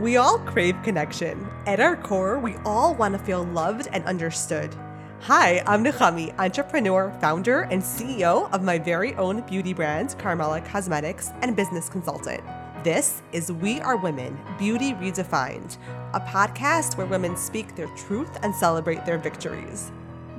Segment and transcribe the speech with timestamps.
[0.00, 1.48] We all crave connection.
[1.64, 4.74] At our core, we all want to feel loved and understood.
[5.20, 11.30] Hi, I'm Nechami, entrepreneur, founder, and CEO of my very own beauty brand, Karmela Cosmetics,
[11.40, 12.44] and business consultant.
[12.84, 15.78] This is We Are Women Beauty Redefined,
[16.12, 19.90] a podcast where women speak their truth and celebrate their victories.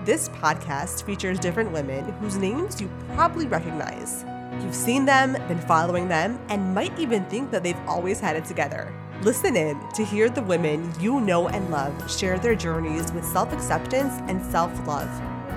[0.05, 4.23] This podcast features different women whose names you probably recognize.
[4.61, 8.45] You've seen them, been following them, and might even think that they've always had it
[8.45, 8.93] together.
[9.23, 13.51] Listen in to hear the women you know and love share their journeys with self
[13.51, 15.09] acceptance and self love,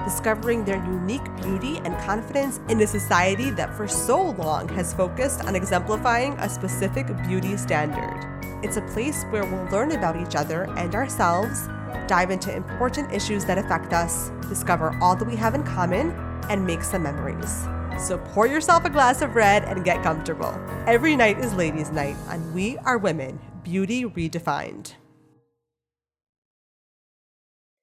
[0.03, 5.45] discovering their unique beauty and confidence in a society that for so long has focused
[5.45, 8.27] on exemplifying a specific beauty standard.
[8.65, 11.69] It's a place where we'll learn about each other and ourselves,
[12.09, 16.13] dive into important issues that affect us, discover all that we have in common,
[16.49, 17.67] and make some memories.
[17.99, 20.59] So pour yourself a glass of red and get comfortable.
[20.87, 24.95] Every night is ladies' night on We Are Women Beauty Redefined.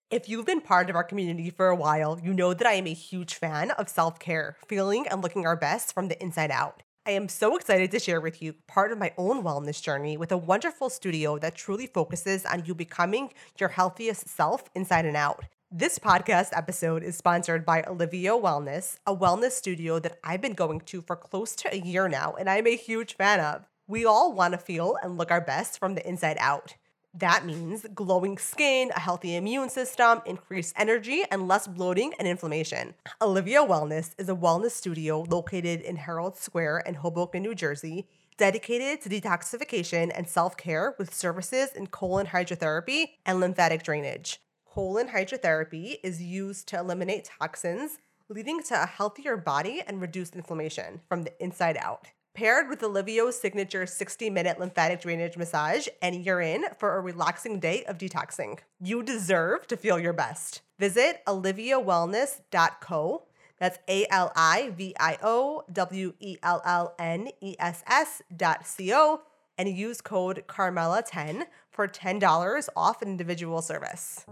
[0.09, 2.87] If you've been part of our community for a while, you know that I am
[2.87, 6.81] a huge fan of self care, feeling and looking our best from the inside out.
[7.05, 10.31] I am so excited to share with you part of my own wellness journey with
[10.31, 15.45] a wonderful studio that truly focuses on you becoming your healthiest self inside and out.
[15.71, 20.79] This podcast episode is sponsored by Alivio Wellness, a wellness studio that I've been going
[20.81, 23.67] to for close to a year now, and I'm a huge fan of.
[23.87, 26.75] We all want to feel and look our best from the inside out.
[27.13, 32.93] That means glowing skin, a healthy immune system, increased energy, and less bloating and inflammation.
[33.21, 39.01] Alivio Wellness is a wellness studio located in Herald Square in Hoboken, New Jersey, dedicated
[39.01, 44.39] to detoxification and self care with services in colon hydrotherapy and lymphatic drainage
[44.77, 47.97] colon hydrotherapy is used to eliminate toxins,
[48.29, 52.09] leading to a healthier body and reduced inflammation from the inside out.
[52.37, 57.59] Paired with Alivio's signature 60 minute lymphatic drainage massage, and you're in for a relaxing
[57.59, 58.59] day of detoxing.
[58.79, 60.61] You deserve to feel your best.
[60.77, 63.23] Visit aliviowellness.co.
[63.57, 68.21] That's A L I V I O W E L L N E S S
[68.35, 69.21] dot C O
[69.57, 74.27] and use code Karmela10 for $10 off an individual service.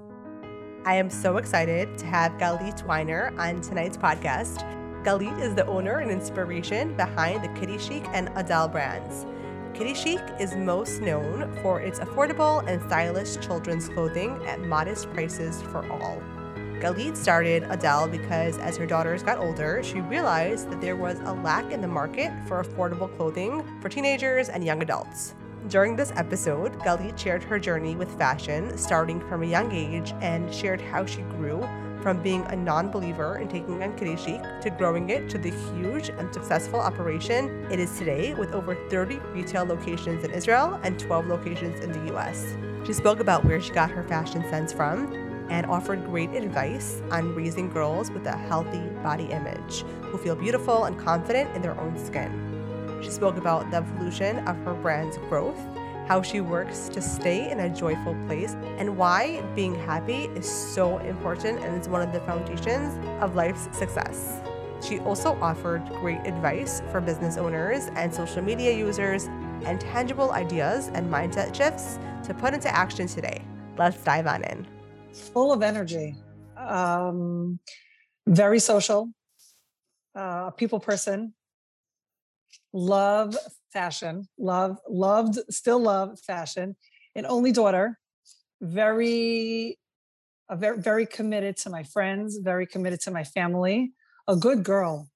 [0.85, 4.84] I am so excited to have Galit Winer on tonight's podcast.
[5.05, 9.27] Galit is the owner and inspiration behind the Kidichic and Udel brands.
[9.75, 15.88] Kidichic is most known for its affordable and stylish children's clothing at modest prices for
[15.91, 16.19] all.
[16.81, 21.33] Galit started Udel because as her daughters got older, she realized that there was a
[21.33, 25.35] lack in the market for affordable clothing for teenagers and young adults.
[25.67, 30.51] During this episode, Galit shared her journey with fashion starting from a young age and
[30.51, 31.63] shared how she grew
[32.05, 34.16] from being a non believer in taking on Kitty
[34.61, 39.16] to growing it to the huge and successful operation it is today with over 30
[39.33, 42.53] retail locations in Israel and 12 locations in the US.
[42.85, 45.13] She spoke about where she got her fashion sense from
[45.49, 50.83] and offered great advice on raising girls with a healthy body image who feel beautiful
[50.83, 53.01] and confident in their own skin.
[53.01, 55.57] She spoke about the evolution of her brand's growth,
[56.07, 60.99] how she works to stay in a joyful place, and why being happy is so
[60.99, 64.41] important and is one of the foundations of life's success.
[64.81, 69.25] She also offered great advice for business owners and social media users
[69.65, 73.44] and tangible ideas and mindset shifts to put into action today.
[73.77, 74.67] Let's dive on in.
[75.33, 76.15] Full of energy,
[76.57, 77.59] um,
[78.27, 79.09] very social,
[80.15, 81.33] uh, a people person,
[82.73, 83.35] love
[83.75, 86.78] fashion, love, loved, still love fashion.
[87.13, 88.00] An only daughter,
[88.62, 89.78] very,
[90.50, 93.91] a very, very committed to my friends, very committed to my family,
[94.28, 95.09] a good girl.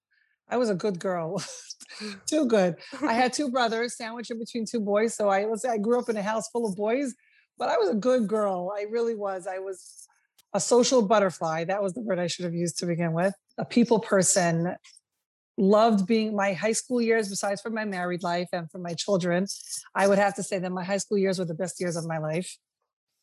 [0.49, 1.41] I was a good girl,
[2.25, 2.75] too good.
[3.01, 5.15] I had two brothers sandwiched in between two boys.
[5.15, 7.15] So I say I grew up in a house full of boys,
[7.57, 8.73] but I was a good girl.
[8.77, 9.47] I really was.
[9.47, 10.07] I was
[10.53, 11.63] a social butterfly.
[11.65, 13.33] That was the word I should have used to begin with.
[13.57, 14.75] A people person,
[15.59, 19.45] loved being my high school years besides for my married life and for my children
[19.93, 22.07] i would have to say that my high school years were the best years of
[22.07, 22.57] my life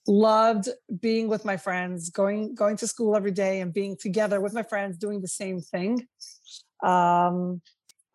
[0.07, 0.69] loved
[1.01, 4.63] being with my friends going going to school every day and being together with my
[4.63, 6.07] friends doing the same thing
[6.85, 7.63] um,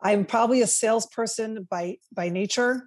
[0.04, 2.84] i'm probably a salesperson by by nature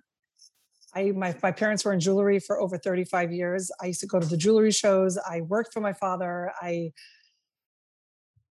[0.95, 3.71] I my, my parents were in jewelry for over 35 years.
[3.83, 5.19] I used to go to the jewelry shows.
[5.19, 6.53] I worked for my father.
[6.63, 6.93] I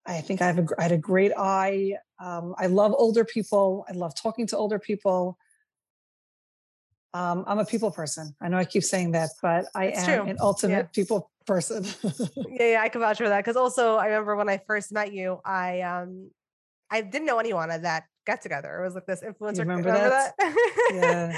[0.06, 1.96] I think I have a, I had a great eye.
[2.18, 3.84] Um, I love older people.
[3.88, 5.38] I love talking to older people.
[7.14, 8.34] Um, I'm a people person.
[8.40, 10.30] I know I keep saying that, but I am true.
[10.30, 10.82] an ultimate yeah.
[10.92, 11.84] people person.
[12.02, 13.38] yeah, yeah, I can vouch for that.
[13.38, 16.30] Because also, I remember when I first met you, I um,
[16.90, 18.80] I didn't know anyone at that get together.
[18.80, 19.58] It was like this influencer.
[19.58, 20.34] remember remember that?
[20.38, 20.54] that?
[20.92, 21.32] Yeah.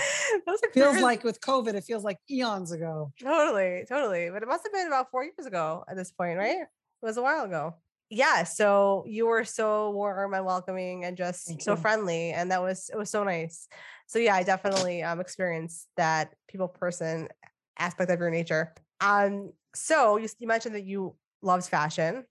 [0.73, 3.13] Feels like with COVID, it feels like eons ago.
[3.21, 4.31] totally, totally.
[4.31, 6.59] But it must have been about four years ago at this point, right?
[6.59, 6.69] It
[7.07, 7.75] was a while ago.
[8.15, 8.45] Yeah.
[8.45, 11.83] So you were so warm and welcoming and just Thank so you.
[11.83, 12.31] friendly.
[12.31, 13.67] And that was it was so nice.
[14.07, 17.29] So yeah, I definitely um experienced that people person
[17.77, 18.73] aspect of your nature.
[19.01, 22.25] Um, so you, you mentioned that you loved fashion.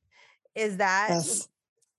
[0.55, 1.49] Is that Yes.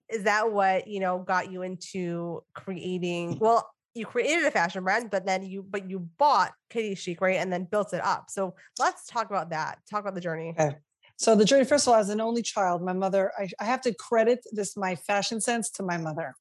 [0.08, 5.10] is that what you know got you into creating well you created a fashion brand
[5.10, 9.06] but then you but you bought Kidichic right and then built it up so let's
[9.06, 10.76] talk about that talk about the journey Okay.
[11.16, 13.81] So the journey, first of all, as an only child, my mother, I, I have
[13.82, 16.34] to credit this my fashion sense to my mother.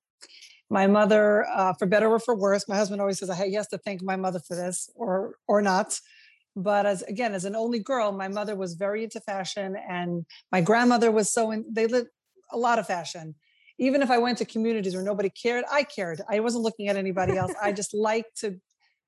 [0.70, 3.68] My mother, uh, for better or for worse, my husband always says I he has
[3.68, 6.00] to thank my mother for this, or or not.
[6.56, 10.62] But as again, as an only girl, my mother was very into fashion, and my
[10.62, 11.66] grandmother was so in.
[11.70, 12.08] They lit
[12.52, 13.36] a lot of fashion.
[13.78, 16.22] Even if I went to communities where nobody cared, I cared.
[16.30, 17.54] I wasn't looking at anybody else.
[17.62, 18.60] I just liked to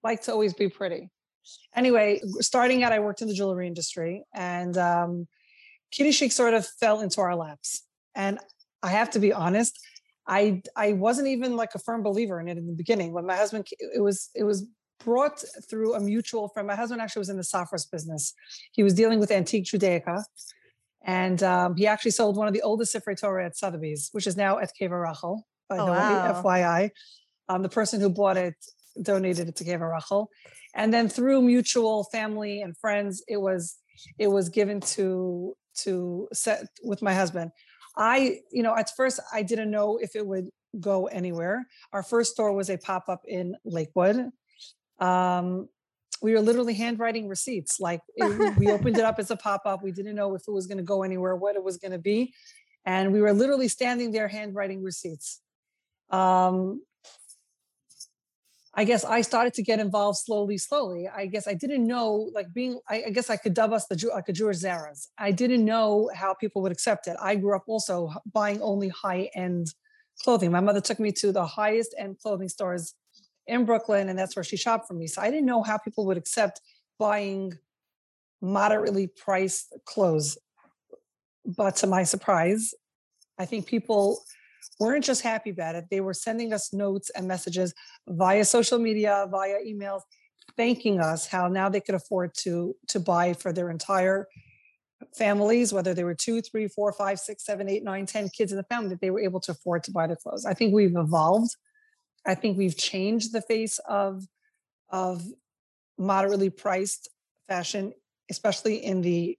[0.03, 1.09] like to always be pretty.
[1.75, 5.27] Anyway, starting out, I worked in the jewelry industry, and um,
[5.97, 7.83] Kidichic sort of fell into our laps.
[8.15, 8.39] And
[8.83, 9.79] I have to be honest,
[10.27, 13.13] I I wasn't even like a firm believer in it in the beginning.
[13.13, 14.65] When my husband, it was it was
[15.03, 16.67] brought through a mutual friend.
[16.67, 18.33] My husband actually was in the Safras business.
[18.71, 20.23] He was dealing with antique Judaica.
[21.07, 24.35] And um, he actually sold one of the oldest Sifrei Torah at Sotheby's, which is
[24.35, 26.43] now at Kever Rachel, by Oh, the wow.
[26.43, 26.89] way, FYI.
[27.47, 28.55] Um, the person who bought it
[28.99, 30.31] donated it to Kever Rachel.
[30.73, 33.77] And then through mutual family and friends, it was
[34.17, 37.51] it was given to to set with my husband.
[37.97, 40.49] I, you know, at first I didn't know if it would
[40.79, 41.65] go anywhere.
[41.93, 44.29] Our first store was a pop up in Lakewood.
[44.99, 45.69] Um,
[46.21, 47.79] we were literally handwriting receipts.
[47.79, 49.83] Like it- we opened it up as a pop up.
[49.83, 51.99] We didn't know if it was going to go anywhere, what it was going to
[51.99, 52.33] be,
[52.85, 55.41] and we were literally standing there handwriting receipts.
[56.09, 56.81] Um,
[58.77, 61.07] I guess I started to get involved slowly, slowly.
[61.07, 63.95] I guess I didn't know, like being, I, I guess I could dub us the
[63.95, 65.09] Jew, like a Jewish Zara's.
[65.17, 67.15] I didn't know how people would accept it.
[67.21, 69.73] I grew up also buying only high end
[70.21, 70.51] clothing.
[70.51, 72.95] My mother took me to the highest end clothing stores
[73.47, 75.07] in Brooklyn, and that's where she shopped for me.
[75.07, 76.59] So I didn't know how people would accept
[76.99, 77.53] buying
[78.41, 80.37] moderately priced clothes.
[81.45, 82.73] But to my surprise,
[83.37, 84.21] I think people
[84.79, 85.85] weren't just happy about it.
[85.89, 87.73] They were sending us notes and messages
[88.07, 90.01] via social media, via emails,
[90.57, 94.27] thanking us how now they could afford to to buy for their entire
[95.17, 98.57] families, whether they were two, three, four, five, six, seven, eight, nine, ten kids in
[98.57, 100.45] the family, that they were able to afford to buy the clothes.
[100.45, 101.55] I think we've evolved.
[102.25, 104.25] I think we've changed the face of
[104.89, 105.23] of
[105.97, 107.09] moderately priced
[107.47, 107.93] fashion,
[108.29, 109.37] especially in the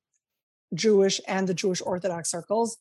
[0.75, 2.79] Jewish and the Jewish Orthodox circles.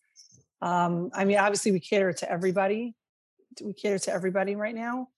[0.61, 2.95] Um, I mean, obviously, we cater to everybody.
[3.61, 5.09] We cater to everybody right now,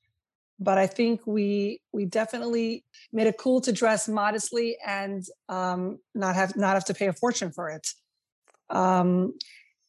[0.59, 6.35] but I think we we definitely made it cool to dress modestly and um, not
[6.35, 7.87] have not have to pay a fortune for it.
[8.69, 9.33] Um,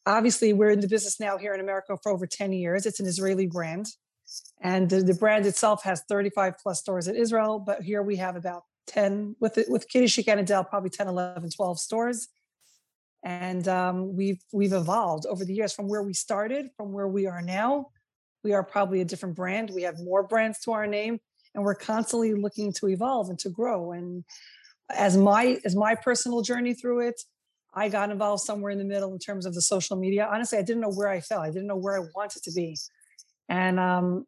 [0.05, 2.85] obviously, we're in the business now here in America for over ten years.
[2.85, 3.87] It's an Israeli brand,
[4.61, 8.15] and the, the brand itself has thirty five plus stores in Israel, but here we
[8.15, 12.29] have about ten with with Kidichic and Udel, probably 10, 11, 12 stores
[13.23, 17.27] and um, we've we've evolved over the years from where we started from where we
[17.27, 17.87] are now.
[18.43, 19.69] We are probably a different brand.
[19.69, 21.19] We have more brands to our name
[21.55, 24.23] and we're constantly looking to evolve and to grow and
[24.89, 27.21] as my as my personal journey through it
[27.73, 30.27] i got involved somewhere in the middle in terms of the social media.
[30.31, 31.41] Honestly i didn't know where i fell.
[31.41, 32.77] I didn't know where i wanted to be.
[33.47, 34.25] And um,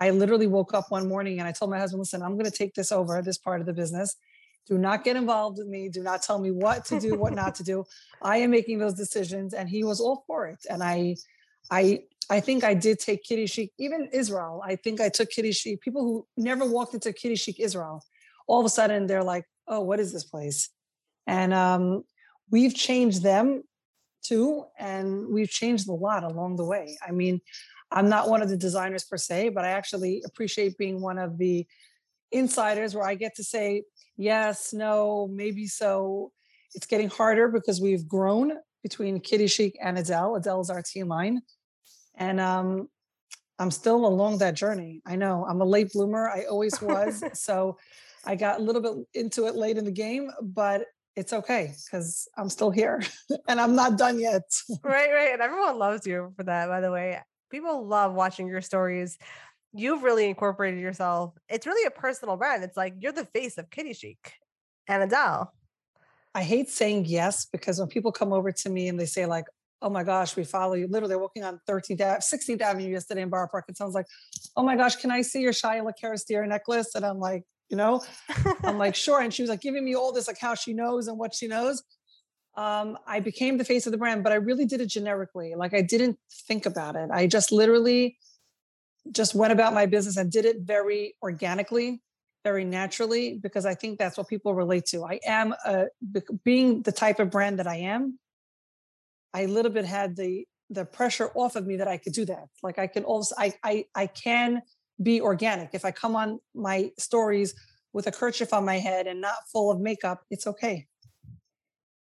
[0.00, 2.50] i literally woke up one morning and i told my husband listen i'm going to
[2.50, 4.16] take this over this part of the business
[4.68, 5.88] do not get involved with me.
[5.88, 7.84] Do not tell me what to do what not to do.
[8.20, 10.60] I am making those decisions and he was all for it.
[10.68, 11.16] And i
[11.70, 14.62] i i think i did take Kidichic even israel.
[14.64, 18.02] I think i took Kidichic people who never walked into Kidichic israel
[18.46, 20.68] all of a sudden they're like oh what is this place?
[21.26, 22.04] And um
[22.50, 23.62] we've changed them
[24.22, 26.98] too and we've changed a lot along the way.
[27.06, 27.40] I mean
[27.90, 31.38] i'm not one of the designers per se but i actually appreciate being one of
[31.38, 31.66] the
[32.30, 33.82] insiders where i get to say
[34.18, 36.32] yes, no, maybe so.
[36.74, 40.38] It's getting harder because we've grown between Kidichic and Udel.
[40.38, 41.40] Udel is our team line.
[42.16, 42.88] And um,
[43.58, 45.00] I'm still along that journey.
[45.06, 46.28] I know I'm a late bloomer.
[46.28, 47.24] I always was.
[47.32, 47.78] so
[48.26, 50.84] I got a little bit into it late in the game, but
[51.16, 53.02] it's okay because I'm still here
[53.48, 54.42] and I'm not done yet.
[54.84, 57.18] right right and everyone loves you for that by the way
[57.50, 59.18] people love watching your stories
[59.74, 63.68] you've really incorporated yourself it's really a personal brand it's like you're the face of
[63.70, 64.16] Kidichic
[64.86, 65.48] and Udel
[66.34, 69.46] I hate saying yes because when people come over to me and they say like,
[69.80, 70.86] oh my gosh, we follow you.
[70.88, 73.64] Literally walking on 13th, 16th Avenue yesterday in Boro Park.
[73.68, 74.06] And someone's like,
[74.56, 76.94] oh my gosh, can I see your Shia LaCaris deer necklace?
[76.94, 78.02] And I'm like, you know,
[78.62, 79.20] I'm like, sure.
[79.20, 81.48] And she was like giving me all this, like how she knows and what she
[81.48, 81.82] knows.
[82.56, 85.54] Um, I became the face of the brand, but I really did it generically.
[85.56, 87.08] Like I didn't think about it.
[87.12, 88.16] I just literally
[89.12, 92.00] just went about my business and did it very organically,
[92.44, 95.04] very naturally, because I think that's what people relate to.
[95.04, 95.86] I am a,
[96.44, 98.18] being the type of brand that I am.
[99.34, 102.24] I a little bit had the the pressure off of me that I could do
[102.26, 102.48] that.
[102.62, 104.62] Like I can also I I I can
[105.02, 105.70] be organic.
[105.72, 107.54] If I come on my stories
[107.92, 110.86] with a kerchief on my head and not full of makeup, it's okay.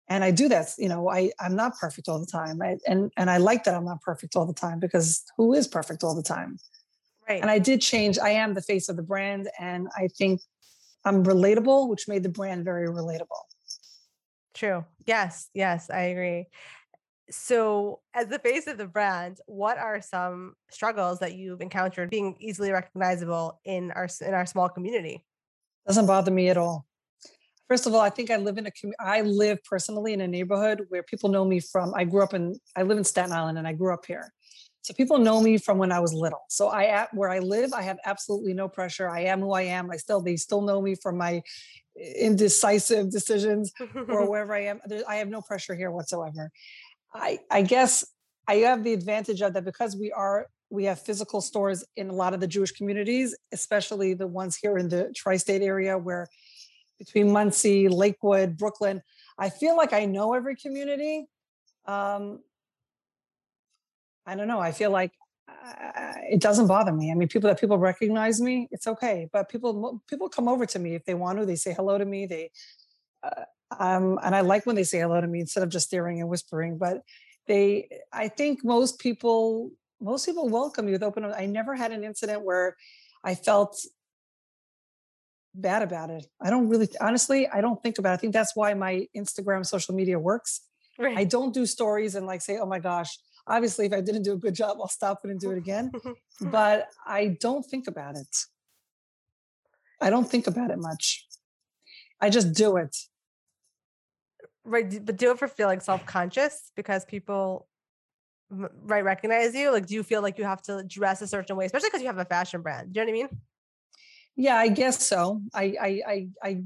[0.08, 2.62] And I do that, you know, I I'm not perfect all the time.
[2.62, 5.66] I, and and I like that I'm not perfect all the time because who is
[5.66, 6.58] perfect all the time?
[7.28, 7.40] Right.
[7.40, 8.18] And I did change.
[8.18, 10.40] I am the face of the brand and I think
[11.04, 13.42] I'm relatable, which made the brand very relatable.
[14.54, 14.84] True.
[15.06, 16.46] Yes, yes, I agree
[17.30, 22.36] so as the face of the brand what are some struggles that you've encountered being
[22.38, 25.24] easily recognizable in our in our small community
[25.86, 26.86] doesn't bother me at all
[27.68, 30.86] first of all i think i live in a i live personally in a neighborhood
[30.88, 33.66] where people know me from i grew up in i live in staten island and
[33.66, 34.32] i grew up here
[34.86, 36.44] so people know me from when i was little.
[36.48, 39.10] So i at where i live i have absolutely no pressure.
[39.10, 39.90] I am who i am.
[39.90, 41.42] I still they still know me from my
[41.96, 43.72] indecisive decisions
[44.08, 44.80] or wherever i am.
[45.08, 46.52] I have no pressure here whatsoever.
[47.12, 48.04] I, I guess
[48.46, 52.12] I have the advantage of that because we are we have physical stores in a
[52.12, 56.28] lot of the Jewish communities, especially the ones here in the tri-state area where
[56.98, 59.02] between Monsey, Lakewood, Brooklyn,
[59.36, 61.26] I feel like I know every community.
[61.86, 62.40] Um,
[64.26, 64.60] I don't know.
[64.60, 65.12] I feel like
[65.48, 67.10] uh, it doesn't bother me.
[67.10, 69.28] I mean, people that people recognize me, it's okay.
[69.32, 71.46] But people people come over to me if they want to.
[71.46, 72.26] They say hello to me.
[72.26, 72.50] They
[73.22, 73.44] uh,
[73.78, 76.28] um, and I like when they say hello to me instead of just staring and
[76.28, 76.78] whispering.
[76.78, 77.02] But
[77.46, 81.24] they, I think most people, most people welcome you with open.
[81.24, 82.76] I never had an incident where
[83.24, 83.78] I felt
[85.54, 86.26] bad about it.
[86.40, 88.14] I don't really, honestly, I don't think about it.
[88.14, 90.60] I think that's why my Instagram social media works.
[90.98, 91.16] Right.
[91.16, 94.32] I don't do stories and like say, oh my gosh, obviously if I didn't do
[94.32, 95.92] a good job, I'll stop it and do it again.
[96.40, 98.36] but I don't think about it.
[100.00, 101.26] I don't think about it much.
[102.20, 102.96] I just do it
[104.66, 107.66] right but do you ever feel like self-conscious because people
[108.50, 111.64] right recognize you like do you feel like you have to dress a certain way
[111.66, 113.40] especially because you have a fashion brand do you know what i mean
[114.36, 116.62] yeah i guess so i i i i,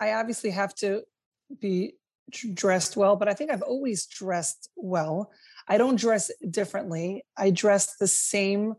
[0.00, 1.02] I obviously have to
[1.60, 1.94] be
[2.54, 5.30] dressed well but i think i've always dressed well
[5.70, 7.24] i don't dress differently.
[7.36, 8.74] I dress the same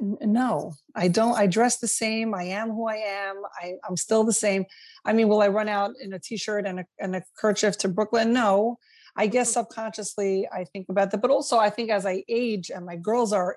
[0.00, 2.34] no i don't i dress the same.
[2.34, 3.42] I am who i am.
[3.60, 4.64] I, i'm still the same.
[5.04, 7.88] I mean will i run out in a t-shirt and a, and a kerchief to
[7.88, 8.32] brooklyn?
[8.32, 8.78] No.
[9.16, 9.60] I guess mm-hmm.
[9.60, 13.32] subconsciously i think about that but also i think as i age and my girls
[13.32, 13.56] are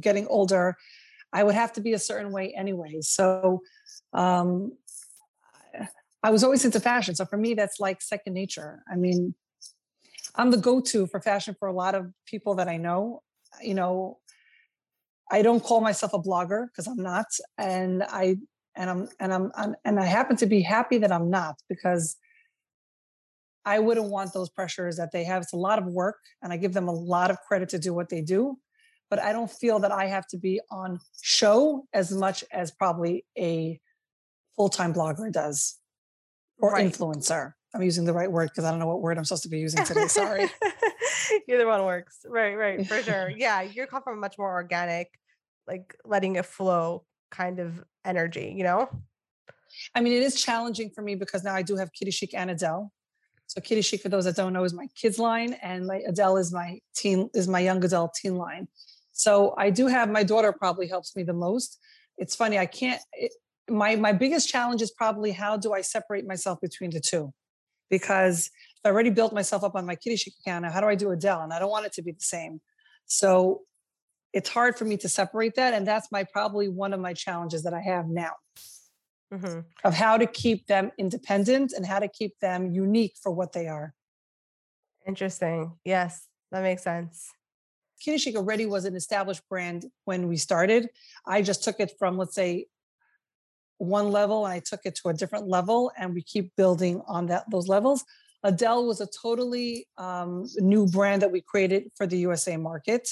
[0.00, 0.76] getting older
[1.32, 3.00] i would have to be a certain way anyway.
[3.00, 3.60] So
[4.12, 4.72] um
[6.22, 7.14] i was always into fashion.
[7.14, 8.82] So for me that's like second nature.
[8.90, 9.34] I mean
[10.36, 13.22] i'm the go-to for fashion for a lot of people that i know
[13.62, 14.18] you know
[15.30, 17.26] I don't call myself a blogger because I'm not,
[17.58, 18.36] and I
[18.76, 22.16] and I'm and I'm, I'm and I happen to be happy that I'm not because
[23.64, 25.42] I wouldn't want those pressures that they have.
[25.42, 27.94] It's a lot of work, and I give them a lot of credit to do
[27.94, 28.58] what they do,
[29.08, 33.24] but I don't feel that I have to be on show as much as probably
[33.38, 33.80] a
[34.56, 35.78] full-time blogger does
[36.58, 36.86] or right.
[36.86, 37.52] influencer.
[37.74, 39.58] I'm using the right word because I don't know what word I'm supposed to be
[39.58, 40.06] using today.
[40.06, 40.48] Sorry.
[41.48, 42.24] Either one works.
[42.24, 43.30] Right, right, for sure.
[43.36, 45.10] Yeah, you're coming from a much more organic,
[45.66, 48.88] like letting it flow kind of energy, you know?
[49.94, 52.90] I mean, it is challenging for me because now I do have Kidichic and Udel.
[53.46, 56.52] So Kidichic, for those that don't know, is my kids line, and my Udel is
[56.52, 58.68] my teen is my young adult teen line.
[59.12, 61.78] So I do have my daughter probably helps me the most.
[62.18, 63.02] It's funny, I can't.
[63.12, 63.32] It,
[63.68, 67.32] my my biggest challenge is probably how do I separate myself between the two
[67.90, 68.50] because
[68.84, 70.64] I already built myself up on my Kidichic account.
[70.64, 71.42] Now, how do I do Udel?
[71.42, 72.60] And I don't want it to be the same.
[73.06, 73.62] So
[74.32, 75.74] it's hard for me to separate that.
[75.74, 78.32] And that's my probably one of my challenges that I have now
[79.32, 79.60] mm-hmm.
[79.84, 83.68] of how to keep them independent and how to keep them unique for what they
[83.68, 83.94] are.
[85.06, 85.72] Interesting.
[85.84, 87.30] Yes, that makes sense.
[88.00, 90.88] Kitty already was an established brand when we started.
[91.26, 92.66] I just took it from, let's say,
[93.78, 97.26] one level and I took it to a different level, and we keep building on
[97.26, 98.04] that those levels.
[98.44, 103.08] Udel was a totally um, new brand that we created for the USA market,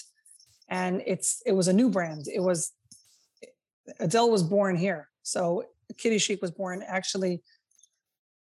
[0.68, 2.26] and it's it was a new brand.
[2.32, 2.72] It was
[4.00, 5.64] Udel was born here, so
[5.94, 7.42] Kidichic was born actually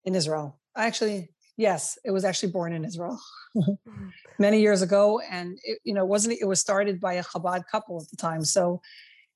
[0.04, 0.59] in Israel.
[0.76, 3.21] Actually, Yes, it was actually born in Israel
[4.38, 8.00] many years ago, and it, you know, wasn't it was started by a Chabad couple
[8.00, 8.45] at the time.
[8.45, 8.81] So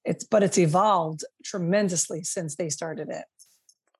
[0.06, 3.24] it's but it's evolved tremendously since they started it.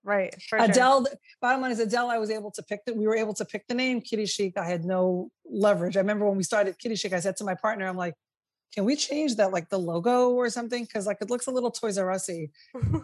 [0.04, 0.32] Right.
[0.52, 1.18] Udel, sure.
[1.42, 2.96] bottom line is Udel, I was able to pick that.
[2.96, 4.56] We were able to pick the name Kidichic.
[4.56, 5.96] I had no leverage.
[5.96, 8.14] I remember when we started Kidichic, I said to my partner, I'm like,
[8.72, 10.86] can we change that like the logo or something?
[10.86, 12.50] Cause like it looks a little Toys R Us-y.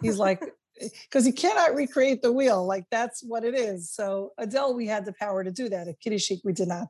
[0.01, 0.41] He's like,
[0.79, 2.65] because you cannot recreate the wheel.
[2.65, 3.91] Like that's what it is.
[3.91, 5.89] So Udel, we had the power to do that.
[5.89, 6.87] At Kidichic, we did not.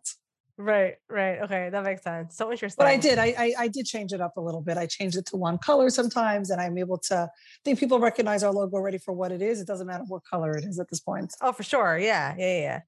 [0.57, 1.39] Right, right.
[1.41, 2.37] Okay, that makes sense.
[2.37, 2.83] So interesting.
[2.83, 3.17] But I did.
[3.17, 4.77] I, I, I did change it up a little bit.
[4.77, 7.15] I changed it to one color sometimes, and I'm able to.
[7.15, 9.59] I think people recognize our logo already for what it is.
[9.59, 11.33] It doesn't matter what color it is at this point.
[11.41, 11.97] Oh, for sure.
[11.97, 12.81] Yeah, yeah, yeah.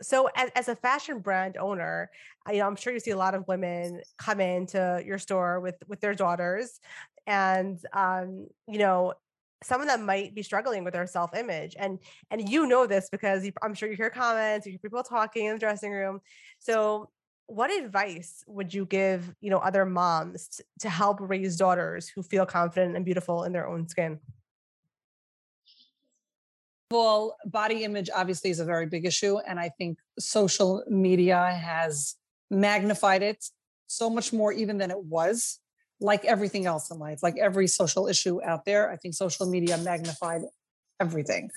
[0.00, 2.10] So, as, as a fashion brand owner,
[2.46, 5.60] I, you know, I'm sure you see a lot of women come into your store
[5.60, 6.80] with with their daughters,
[7.26, 9.12] and um, you know,
[9.62, 11.98] some of them might be struggling with their self-image and
[12.30, 15.46] and you know this because you, i'm sure you hear comments you hear people talking
[15.46, 16.20] in the dressing room.
[16.58, 17.10] So
[17.46, 22.22] what advice would you give you know other moms to, to help raise daughters who
[22.22, 24.18] feel confident and beautiful in their own skin?
[26.90, 32.16] Well body image obviously is a very big issue and i think social media has
[32.50, 33.44] magnified it
[33.86, 35.58] so much more even than it was
[36.02, 39.78] like everything else in life, like every social issue out there, I think social media
[39.78, 40.42] magnified
[41.00, 41.50] everything.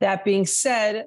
[0.00, 1.06] That being said,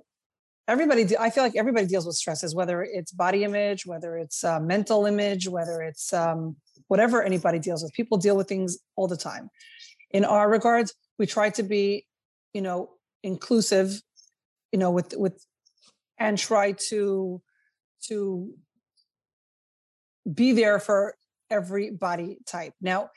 [0.67, 4.59] everybody, I feel like everybody deals with stresses, whether it's body image, whether it's uh,
[4.59, 6.55] mental image, whether it's um,
[6.87, 7.93] whatever anybody deals with.
[7.93, 9.49] People deal with things all the time.
[10.11, 12.05] In our regards, we try to be,
[12.53, 12.91] you know,
[13.23, 14.01] inclusive,
[14.71, 15.45] you know, with with,
[16.17, 17.41] and try to
[18.07, 18.53] to
[20.31, 21.15] be there for
[21.49, 22.73] every body type.
[22.81, 23.09] Now,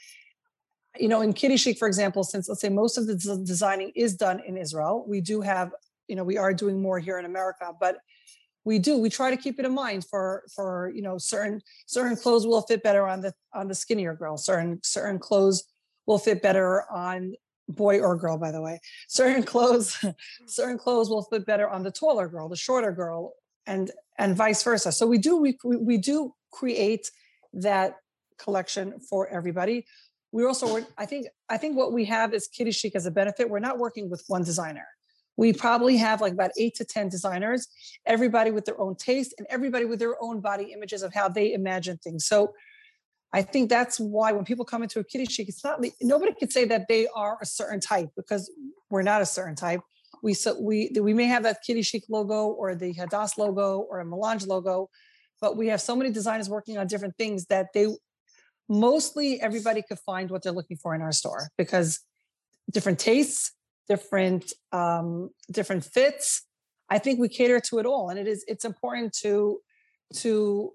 [0.99, 4.41] you know, in Kidichic, for example, since let's say most of the designing is done
[4.41, 5.73] in Israel, we do have,
[6.07, 7.97] you know, we are doing more here in America, but
[8.65, 12.17] we do we try to keep it in mind for for you know certain certain
[12.17, 14.37] clothes will fit better on the on the skinnier girl.
[14.37, 15.65] Certain certain clothes
[16.07, 17.35] will fit better on
[17.69, 18.81] boy or girl by the way.
[19.09, 20.05] Certain clothes
[20.47, 23.33] certain clothes will fit better on the taller girl the shorter girl
[23.67, 24.93] and and vice versa.
[24.93, 27.11] So we do we, we do create
[27.55, 27.97] that
[28.43, 29.87] collection for everybody.
[30.33, 33.51] We also, I think, I think what we have is Kidichic as a benefit.
[33.51, 34.87] We're not working with one designer.
[35.37, 37.69] We probably have like about eight to 10 designers,
[38.07, 41.53] everybody with their own taste and everybody with their own body images of how they
[41.53, 42.27] imagine things.
[42.27, 42.53] So
[43.33, 46.67] I think that's why when people come into a Kidichic, it's not nobody could say
[46.67, 48.51] that they are a certain type because
[48.91, 49.81] we're not a certain type.
[50.23, 54.05] We so we we may have that Kidichic logo or the Hadass logo or a
[54.05, 54.91] Melange logo,
[55.41, 57.87] but we have so many designers working on different things that they
[58.73, 62.01] mostly everybody could find what they're looking for in our store because
[62.71, 63.53] different tastes,
[63.89, 66.47] different um, different fits.
[66.89, 69.61] I think we cater to it all, and it is it's important to
[70.17, 70.73] to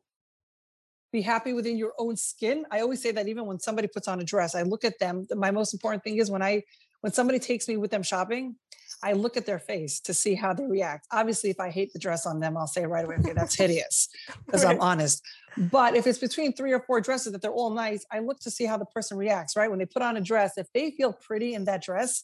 [1.11, 2.65] be happy within your own skin.
[2.71, 5.25] I always say that even when somebody puts on a dress, I look at them.
[5.35, 6.63] My most important thing is when I
[7.01, 8.55] when somebody takes me with them shopping,
[9.03, 11.07] I look at their face to see how they react.
[11.11, 14.09] Obviously, if I hate the dress on them, I'll say right away, okay, that's hideous,
[14.45, 14.75] because right.
[14.75, 15.23] I'm honest.
[15.55, 18.51] But if it's between three or four dresses that they're all nice, I look to
[18.51, 19.69] see how the person reacts, right?
[19.69, 22.23] When they put on a dress, if they feel pretty in that dress,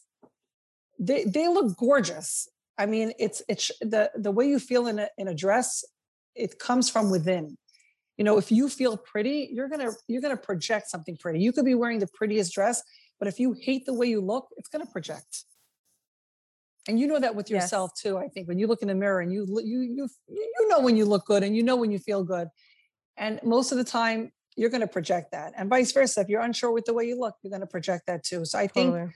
[0.98, 2.48] they they look gorgeous.
[2.76, 5.84] I mean, it's it's the the way you feel in a in a dress,
[6.34, 7.56] it comes from within.
[8.16, 11.40] You know, if you feel pretty, you're gonna you're gonna project something pretty.
[11.40, 12.82] You could be wearing the prettiest dress,
[13.18, 15.44] but if you hate the way you look, it's gonna project
[16.88, 18.02] and you know that with yourself yes.
[18.02, 20.80] too i think when you look in the mirror and you you you you know
[20.80, 22.48] when you look good and you know when you feel good.
[23.16, 26.40] And most of the time you're going to project that and vice versa if you're
[26.40, 28.44] unsure with the way you look you're going to project that too.
[28.44, 29.10] So i think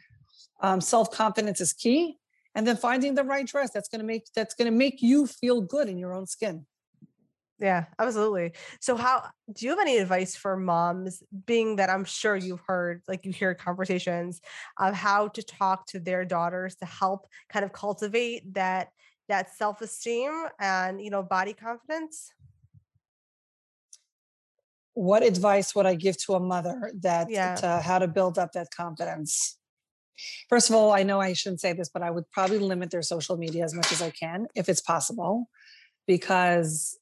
[0.60, 2.16] um, self-confidence is key
[2.54, 5.26] and then finding the right dress that's going to make that's going to make you
[5.26, 6.66] feel good in your own skin
[7.60, 8.52] yeah, absolutely.
[8.80, 13.02] So how do you have any advice for moms being that I'm sure you've heard
[13.08, 14.40] like you hear conversations
[14.78, 18.90] of how to talk to their daughters to help kind of cultivate that
[19.28, 22.32] that self-esteem and you know body confidence?
[24.94, 27.56] What advice would I give to a mother that yeah.
[27.56, 29.58] to how to build up that confidence?
[30.48, 33.02] First of all, I know I shouldn't say this, but I would probably limit their
[33.02, 35.48] social media as much as I can if it's possible
[36.06, 36.98] because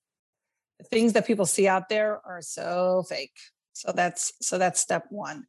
[0.85, 3.33] things that people see out there are so fake.
[3.73, 5.47] So that's so that's step one.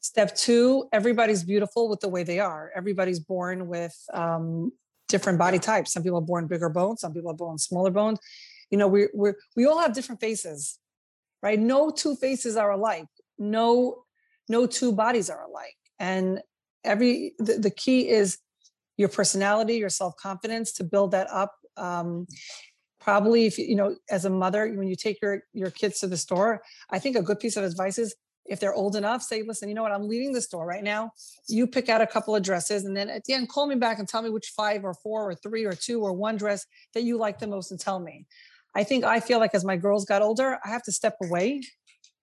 [0.00, 2.70] Step two, everybody's beautiful with the way they are.
[2.76, 4.70] Everybody's born with um,
[5.08, 5.92] different body types.
[5.92, 8.18] Some people are born bigger bones, some people are born smaller bones.
[8.70, 10.78] You know, we we we all have different faces,
[11.42, 11.58] right?
[11.58, 13.06] No two faces are alike.
[13.38, 14.04] No,
[14.48, 15.76] no two bodies are alike.
[15.98, 16.40] And
[16.84, 18.38] every the, the key is
[18.96, 21.54] your personality, your self-confidence to build that up.
[21.76, 22.26] Um,
[23.04, 26.16] probably if you know as a mother when you take your your kids to the
[26.16, 28.14] store i think a good piece of advice is
[28.46, 29.92] if they're old enough say listen you know what?
[29.92, 31.12] I'm leaving the store right now.
[31.48, 33.98] You pick out a couple of dresses and then at the end call me back
[33.98, 37.04] and tell me which five or four or three or two or one dress that
[37.04, 38.26] you like the most and tell me.
[38.74, 41.62] I think i feel like as my girls got older i have to step away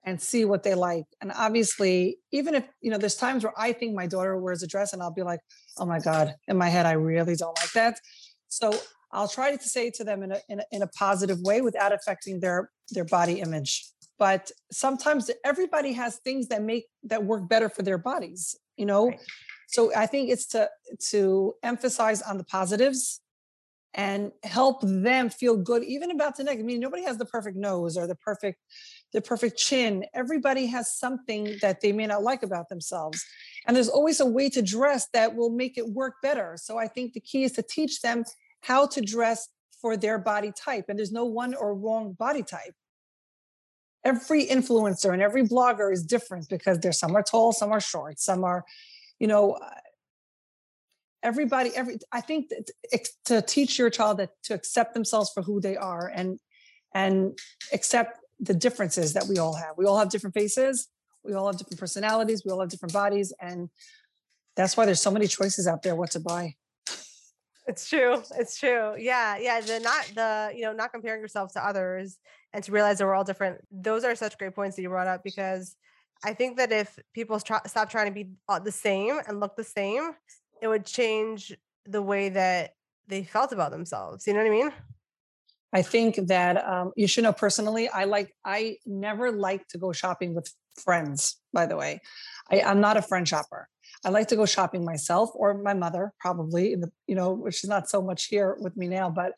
[0.03, 1.05] and see what they like.
[1.21, 4.67] And obviously even if you know there's times where i think my daughter wears a
[4.67, 5.41] dress and i'll be like
[5.77, 7.99] oh my god in my head i really don't like that.
[8.47, 8.71] So
[9.13, 11.61] I'll try to say it to them in a, in a, in a positive way
[11.61, 13.87] without affecting their their body image.
[14.17, 19.07] But sometimes everybody has things that make that work better for their bodies, you know.
[19.07, 19.19] Right.
[19.67, 20.69] So I think it's to
[21.09, 23.21] to emphasize on the positives
[23.93, 26.57] and help them feel good even about the neck.
[26.59, 28.59] I mean, nobody has the perfect nose or the perfect
[29.11, 30.05] the perfect chin.
[30.13, 33.23] Everybody has something that they may not like about themselves.
[33.67, 36.55] And there's always a way to dress that will make it work better.
[36.57, 38.23] So I think the key is to teach them
[38.61, 39.49] how to dress
[39.81, 40.85] for their body type.
[40.87, 42.75] And there's no one or wrong body type.
[44.03, 48.19] Every influencer and every blogger is different because there's some are tall, some are short,
[48.19, 48.63] some are,
[49.19, 49.69] you know, uh,
[51.23, 52.51] everybody every i think
[53.25, 56.39] to teach your child that to accept themselves for who they are and
[56.93, 57.37] and
[57.73, 60.87] accept the differences that we all have we all have different faces
[61.23, 63.69] we all have different personalities we all have different bodies and
[64.55, 66.55] that's why there's so many choices out there what to buy
[67.67, 68.21] it's true.
[68.37, 68.95] It's true.
[68.97, 69.37] Yeah.
[69.37, 69.61] Yeah.
[69.61, 72.17] The not the, you know, not comparing yourself to others
[72.53, 73.59] and to realize that we're all different.
[73.71, 75.75] Those are such great points that you brought up because
[76.23, 78.29] I think that if people try, stop trying to be
[78.63, 80.11] the same and look the same,
[80.61, 82.75] it would change the way that
[83.07, 84.27] they felt about themselves.
[84.27, 84.71] You know what I mean?
[85.73, 89.91] I think that um, you should know personally, I like, I never like to go
[89.93, 92.01] shopping with friends, by the way.
[92.51, 93.67] I, I'm not a friend shopper.
[94.03, 97.69] I like to go shopping myself or my mother, probably in the, you know, she's
[97.69, 99.33] not so much here with me now, but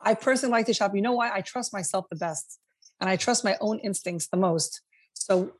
[0.00, 0.94] I personally like to shop.
[0.94, 1.30] You know why?
[1.32, 2.58] I trust myself the best
[3.00, 4.80] and I trust my own instincts the most.
[5.14, 5.52] So,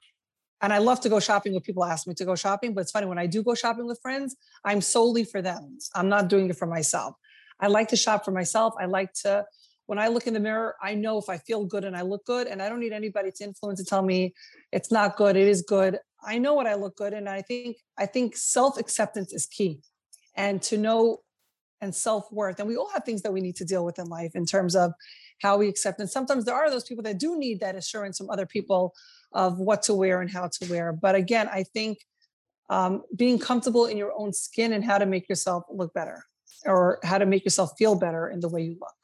[0.61, 2.91] and I love to go shopping when people ask me to go shopping, but it's
[2.91, 5.79] funny when I do go shopping with friends, I'm solely for them.
[5.95, 7.15] I'm not doing it for myself.
[7.61, 8.75] I like to shop for myself.
[8.81, 9.45] I like to,
[9.87, 12.25] when I look in the mirror, I know if I feel good and I look
[12.25, 14.35] good, and I don't need anybody to influence to tell me
[14.73, 15.99] it's not good, it is good.
[16.25, 19.81] I know what I look good, and I think I think self acceptance is key,
[20.37, 21.19] and to know
[21.83, 22.59] and self worth.
[22.61, 24.75] And we all have things that we need to deal with in life in terms
[24.75, 24.93] of
[25.43, 25.99] how we accept.
[26.01, 28.95] And sometimes there are those people that do need that assurance from other people
[29.33, 30.93] of what to wear and how to wear.
[30.93, 31.99] But again, I think
[32.71, 36.25] um, being comfortable in your own skin and how to make yourself look better
[36.65, 38.95] or how to make yourself feel better in the way you look.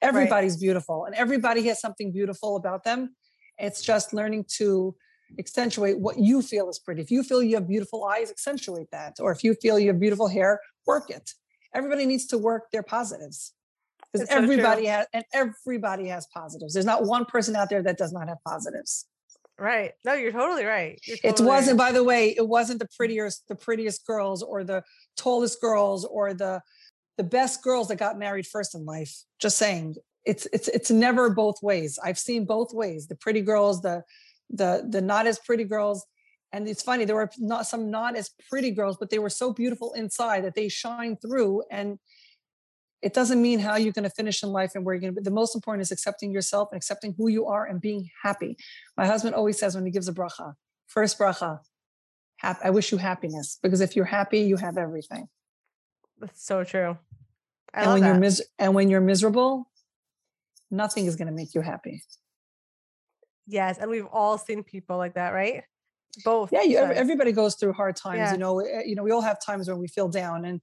[0.00, 0.60] Everybody's right.
[0.60, 3.14] beautiful and everybody has something beautiful about them.
[3.58, 4.96] It's just learning to
[5.38, 7.02] accentuate what you feel is pretty.
[7.02, 9.16] If you feel you have beautiful eyes, accentuate that.
[9.20, 11.32] Or if you feel you have beautiful hair, work it.
[11.74, 13.52] Everybody needs to work their positives.
[14.12, 16.74] Because everybody so has and everybody has positives.
[16.74, 19.06] There's not one person out there that does not have positives.
[19.56, 19.92] Right.
[20.04, 20.98] No, you're totally right.
[21.04, 21.88] You're totally it wasn't, right.
[21.88, 24.82] by the way, it wasn't the prettiest, the prettiest girls or the
[25.16, 26.60] tallest girls or the
[27.18, 29.14] the best girls that got married first in life.
[29.38, 29.96] Just saying.
[30.24, 31.98] It's it's it's never both ways.
[32.02, 33.06] I've seen both ways.
[33.06, 34.02] The pretty girls, the
[34.50, 36.06] the the not as pretty girls.
[36.52, 39.52] And it's funny there were not some not as pretty girls but they were so
[39.52, 41.62] beautiful inside that they shine through.
[41.70, 41.98] And
[43.02, 45.20] it doesn't mean how you're going to finish in life and where you're going to
[45.20, 45.24] be.
[45.24, 48.56] The most important is accepting yourself and accepting who you are and being happy.
[48.96, 50.54] My husband always says when he gives a bracha
[50.90, 51.60] first bracha
[52.42, 55.28] i wish you happiness because if you're happy you have everything.
[56.18, 56.98] That's so true.
[57.72, 58.08] I and when that.
[58.08, 59.70] you're mis- and when you're miserable
[60.70, 62.02] nothing is going to make you happy
[63.50, 65.64] Yes, and we've all seen people like that, right?
[66.24, 66.52] Both.
[66.52, 68.18] Yeah, you, everybody goes through hard times.
[68.18, 68.32] Yeah.
[68.32, 70.60] You know, eh, you know, we all have times when we feel down, and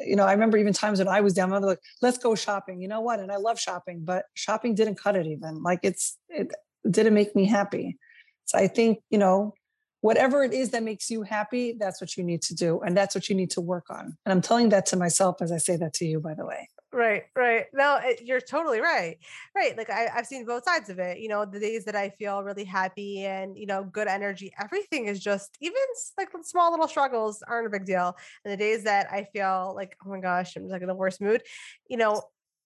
[0.00, 1.52] you know, I remember even times when I was down.
[1.52, 3.20] I'm like, "Let's go shopping." You know what?
[3.20, 5.26] And I love shopping, but shopping didn't cut it.
[5.26, 6.52] Even like it's it
[6.88, 7.96] didn't make me happy.
[8.44, 9.54] So I think you know,
[10.02, 13.14] whatever it is that makes you happy, that's what you need to do, and that's
[13.14, 14.16] what you need to work on.
[14.26, 16.68] And I'm telling that to myself as I say that to you, by the way.
[16.92, 17.66] Right, right.
[17.72, 19.16] No, it, you're totally right.
[19.54, 19.76] Right.
[19.76, 21.20] Like I, I've seen both sides of it.
[21.20, 25.06] You know, the days that I feel really happy and, you know, good energy, everything
[25.06, 25.80] is just, even
[26.18, 28.16] like small little struggles aren't a big deal.
[28.44, 30.94] And the days that I feel like, oh my gosh, I'm just like in the
[30.94, 31.42] worst mood,
[31.88, 32.22] you know,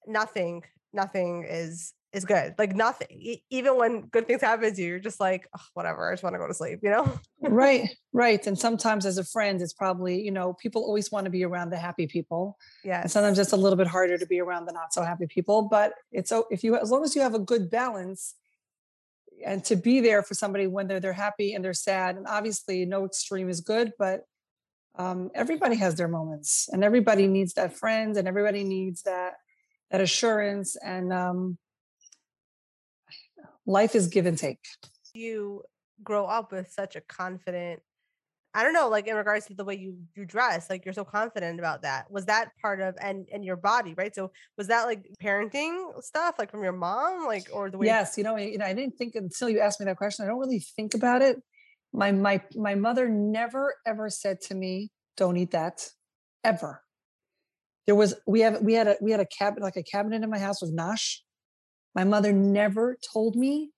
[0.07, 0.63] nothing,
[0.95, 2.55] nothing is is good.
[2.59, 6.09] Like nothing, even when good things happen to you, you're just like, oh, whatever.
[6.09, 7.21] I just want to go to sleep, you know?
[7.41, 8.47] right, right.
[8.47, 11.71] And sometimes as a friend, it's probably, you know, people always want to be around
[11.71, 12.57] the happy people.
[12.85, 13.03] Yeah.
[13.03, 15.63] And sometimes it's a little bit harder to be around the not so happy people.
[15.63, 18.35] But it's so if you, as long as you have a good balance
[19.45, 22.17] and to be there for somebody when they're they're happy and they're sad.
[22.17, 24.21] And obviously no extreme is good, but
[24.97, 29.35] um, everybody has their moments and everybody needs that friend and everybody needs that
[29.95, 31.57] that assurance and um,
[33.65, 34.59] life is give and take.
[35.15, 35.63] You
[36.03, 37.81] grow up with such a confident
[38.57, 41.05] I don't know, like in regards to the way you you dress, like you're so
[41.05, 42.09] confident about that.
[42.09, 44.15] Was that part of and and your body, right?
[44.15, 47.87] So was that like parenting stuff, like from your mom, like or the way?
[47.87, 50.25] Yes, you know, you know, I didn't think until you asked me that question.
[50.25, 51.43] I don't really think about it.
[51.93, 55.89] My my my mother never ever said to me, "Don't eat that,"
[56.45, 56.84] ever.
[57.87, 60.31] There was we have we had a we had a cabinet like a cabinet in
[60.31, 61.19] my house with nosh.
[61.95, 63.71] My mother never told me,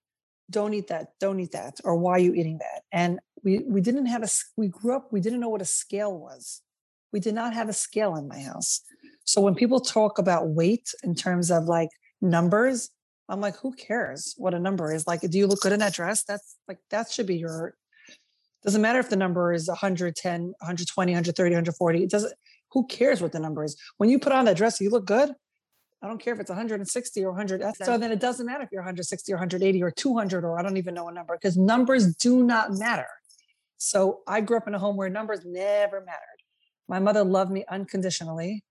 [0.49, 3.81] "Don't eat that, don't eat that," or "Why are you eating that?" And we we
[3.81, 6.61] didn't have a we grew up we didn't know what a scale was.
[7.11, 8.81] We did not have a scale in my house.
[9.25, 11.89] So when people talk about weight in terms of like
[12.21, 12.89] numbers
[13.29, 15.05] i'm like who cares what a number is?
[15.05, 16.23] Like do you look good in that dress?
[16.23, 17.75] That's like that should be your
[18.63, 22.33] doesn't matter if the number is 110 120 130 140 it doesn't
[22.71, 25.33] who cares what the number is when you put on that dress you look good
[26.01, 27.63] I don't care if it's 160 or 100.
[27.83, 30.77] So then it doesn't matter if you're 160 or 180 or 200 or I don't
[30.77, 33.07] even know a number because numbers do not matter.
[33.77, 36.41] So I grew up in a home where numbers never mattered.
[36.87, 38.63] My mother loved me unconditionally.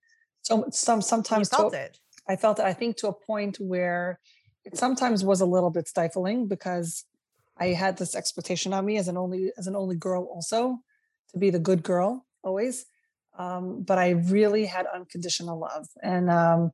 [0.42, 1.98] So some sometimes you felt to, it.
[2.28, 2.64] I felt it.
[2.64, 4.20] I think to a point where
[4.64, 7.04] it sometimes was a little bit stifling because
[7.58, 10.78] I had this expectation on me as an only as an only girl also
[11.32, 12.86] to be the good girl always.
[13.38, 16.72] Um, but I really had unconditional love and um,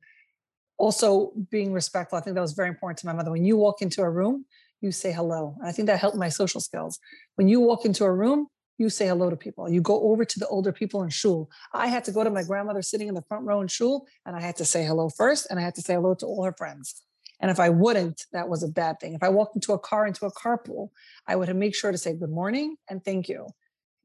[0.79, 2.19] also being respectful.
[2.19, 3.31] I think that was very important to my mother.
[3.31, 4.45] When you walk into a room,
[4.81, 5.57] you say hello.
[5.65, 6.99] I think that helped my social skills.
[7.37, 8.49] When you walk into a room,
[8.79, 9.71] you say hello to people.
[9.71, 11.49] You go over to the older people in shul.
[11.73, 14.35] I had to go to my grandmother sitting in the front row in shul, and
[14.35, 16.55] I had to say hello first, and I had to say hello to all her
[16.57, 17.03] friends.
[17.41, 19.15] And if I wouldn't, that was a bad thing.
[19.15, 20.91] If I walked into a car, into a carpool,
[21.27, 23.49] I would make sure to say good morning and thank you.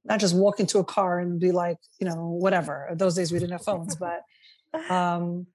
[0.08, 2.90] Not just walk into a car and be like, you know, whatever.
[2.96, 4.24] Those days we didn't have phones, but
[4.90, 5.48] um,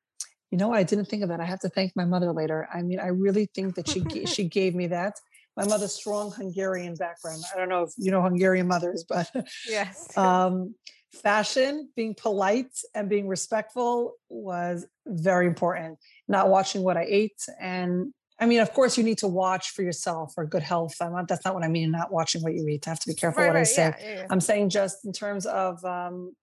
[0.50, 1.40] you know, I didn't think of that.
[1.40, 2.68] I have to thank my mother later.
[2.72, 5.18] I mean, I really think that she she gave me that.
[5.56, 7.42] My mother's strong Hungarian background.
[7.54, 9.30] I don't know if you know Hungarian mothers, but
[9.68, 10.16] yes.
[10.16, 10.74] um,
[11.12, 15.98] fashion, being polite and being respectful was very important.
[16.28, 19.82] Not watching what I ate, and I mean, of course, you need to watch for
[19.82, 20.94] yourself for good health.
[21.00, 21.90] I'm not, that's not what I mean.
[21.90, 22.86] Not watching what you eat.
[22.88, 23.94] I have to be careful right, what right, I say.
[24.00, 24.26] Yeah, yeah.
[24.30, 26.34] I'm saying just in terms of um,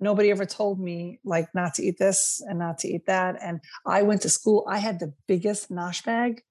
[0.00, 3.36] nobody ever told me like not to eat this and not to eat that.
[3.42, 4.64] And I went to school.
[4.68, 6.42] I had the biggest nosh bag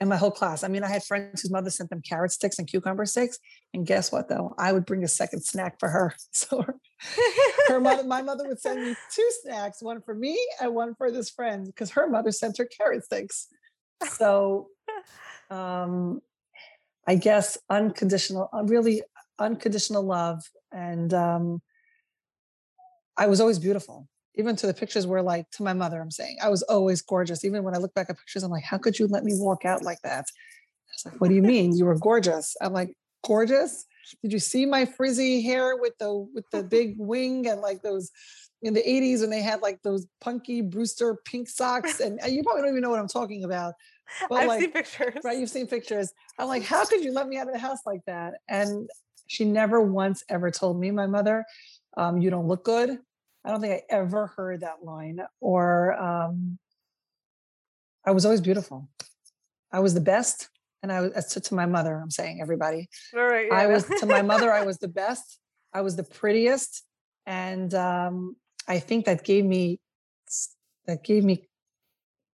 [0.00, 0.64] in my whole class.
[0.64, 3.38] I mean, I had friends whose mother sent them carrot sticks and cucumber sticks.
[3.72, 4.52] And guess what though?
[4.58, 6.14] I would bring a second snack for her.
[6.32, 6.64] So
[7.68, 11.10] her mother, my mother would send me two snacks, one for me and one for
[11.10, 13.48] this friend, because her mother sent her carrot sticks.
[14.10, 14.68] So
[15.50, 16.20] um
[17.06, 19.02] I guess unconditional, uh, really
[19.38, 21.62] unconditional love and um
[23.16, 24.08] I was always beautiful.
[24.34, 27.44] Even to the pictures where, like, to my mother, I'm saying I was always gorgeous.
[27.44, 29.66] Even when I look back at pictures, I'm like, how could you let me walk
[29.66, 30.24] out like that?
[30.24, 31.76] I was like, what do you mean?
[31.76, 32.56] You were gorgeous.
[32.60, 33.84] I'm like, gorgeous?
[34.22, 38.10] Did you see my frizzy hair with the with the big wing and like those
[38.62, 42.00] in the 80s when they had like those punky Brewster pink socks?
[42.00, 43.74] And you probably don't even know what I'm talking about.
[44.28, 45.20] But I've like, seen pictures.
[45.24, 46.12] Right, you've seen pictures.
[46.38, 48.34] I'm like, how could you let me out of the house like that?
[48.48, 48.88] And
[49.26, 51.44] she never once ever told me, my mother,
[51.96, 52.98] um, you don't look good.
[53.44, 55.20] I don't think I ever heard that line.
[55.40, 56.58] Or um,
[58.04, 58.88] I was always beautiful.
[59.72, 60.48] I was the best.
[60.82, 62.88] And I was to, to my mother, I'm saying everybody.
[63.16, 63.46] All right.
[63.48, 63.56] Yeah.
[63.56, 65.38] I was to my mother, I was the best.
[65.72, 66.82] I was the prettiest.
[67.24, 68.36] And um,
[68.66, 69.80] I think that gave me
[70.86, 71.48] that gave me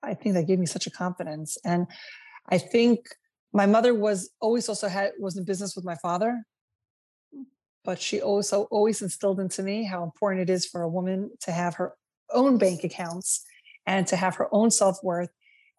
[0.04, 1.58] I think that gave me such a confidence.
[1.64, 1.88] And
[2.50, 3.08] I think
[3.54, 6.44] my mother was always also had was in business with my father.
[7.86, 11.52] But she also always instilled into me how important it is for a woman to
[11.52, 11.94] have her
[12.32, 13.46] own bank accounts
[13.86, 15.30] and to have her own self-worth.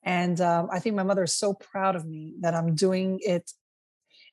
[0.02, 3.50] And um, i think my mother is so proud of me that i'm doing it.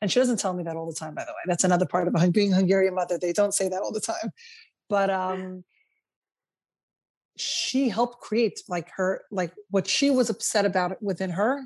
[0.02, 1.44] And she doesn't tell me that all the time by the way.
[1.46, 3.18] That's another part of being a hungarian mother.
[3.18, 4.32] They don't say that all the time.
[4.90, 5.64] But um,
[7.38, 11.64] she helped create like her like what she was upset about within her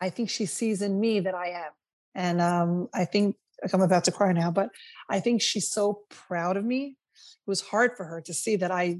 [0.00, 1.72] i think she sees in me that i am
[2.14, 3.36] and um, i think
[3.72, 4.70] I'm about to cry now, but
[5.08, 6.96] I think she's so proud of me.
[7.14, 8.98] It was hard for her to see that I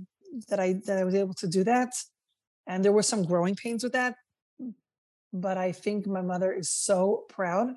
[0.49, 1.93] that I that I was able to do that,
[2.67, 4.17] and there were some growing pains with that.
[5.33, 7.71] But I think my mother is so proud.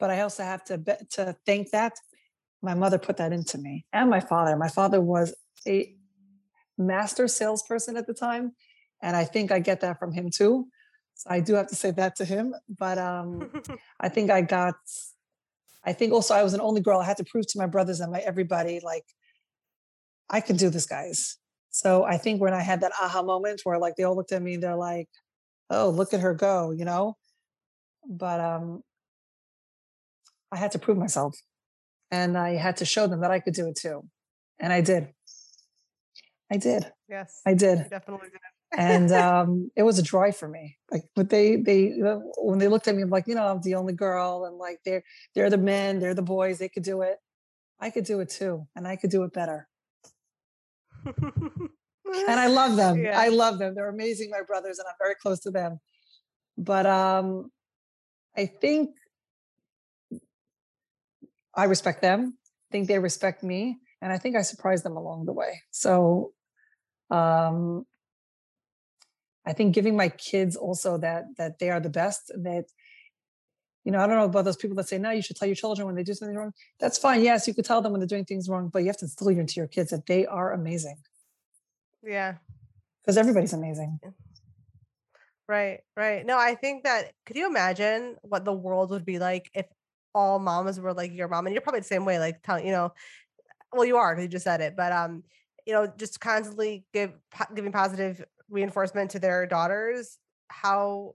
[0.00, 1.94] But I also have to be, to thank that
[2.62, 4.56] my mother put that into me, and my father.
[4.56, 5.34] My father was
[5.66, 5.94] a
[6.78, 8.52] master salesperson at the time,
[9.02, 10.68] and I think I get that from him too.
[11.14, 12.54] So I do have to say that to him.
[12.68, 13.50] But um,
[14.00, 14.76] I think I got
[15.84, 17.00] I think also I was an only girl.
[17.00, 19.04] I had to prove to my brothers and my everybody like
[20.28, 21.38] I can do this, guys.
[21.70, 24.42] So I think when I had that aha moment where like they all looked at
[24.42, 25.08] me, and they're like,
[25.70, 27.16] "Oh, look at her go," you know.
[28.06, 28.82] But um,
[30.52, 31.36] I had to prove myself,
[32.10, 34.02] and I had to show them that I could do it too,
[34.58, 35.08] and I did.
[36.50, 36.90] I did.
[37.08, 37.86] Yes, I did.
[37.90, 38.40] definitely did.
[38.78, 40.78] and um, it was a joy for me.
[40.90, 42.00] Like, but they they
[42.38, 44.78] when they looked at me, I'm like, you know, I'm the only girl, and like
[44.84, 45.02] they're
[45.34, 47.18] they're the men, they're the boys, they could do it.
[47.80, 49.68] I could do it too, and I could do it better.
[51.06, 53.02] and I love them.
[53.02, 53.18] Yeah.
[53.18, 53.74] I love them.
[53.74, 55.78] They're amazing, my brothers, and I'm very close to them.
[56.56, 57.50] But um,
[58.36, 58.90] I think
[61.54, 62.34] I respect them.
[62.70, 65.62] I think they respect me, and I think I surprised them along the way.
[65.70, 66.32] So
[67.10, 67.86] um,
[69.46, 72.66] I think giving my kids also that that they are the best that
[73.84, 75.54] you know, I don't know about those people that say, no, you should tell your
[75.54, 76.52] children when they do something wrong.
[76.78, 77.22] That's fine.
[77.22, 79.28] Yes, you could tell them when they're doing things wrong, but you have to instill
[79.28, 80.98] into your kids that they are amazing.
[82.02, 82.34] Yeah.
[83.00, 83.98] Because everybody's amazing.
[85.48, 86.26] Right, right.
[86.26, 89.64] No, I think that could you imagine what the world would be like if
[90.14, 91.46] all mamas were like your mom?
[91.46, 92.92] And you're probably the same way, like telling, you know,
[93.72, 95.22] well, you are, because you just said it, but um,
[95.68, 97.12] you know, just constantly give
[97.54, 100.16] giving positive reinforcement to their daughters,
[100.48, 101.14] how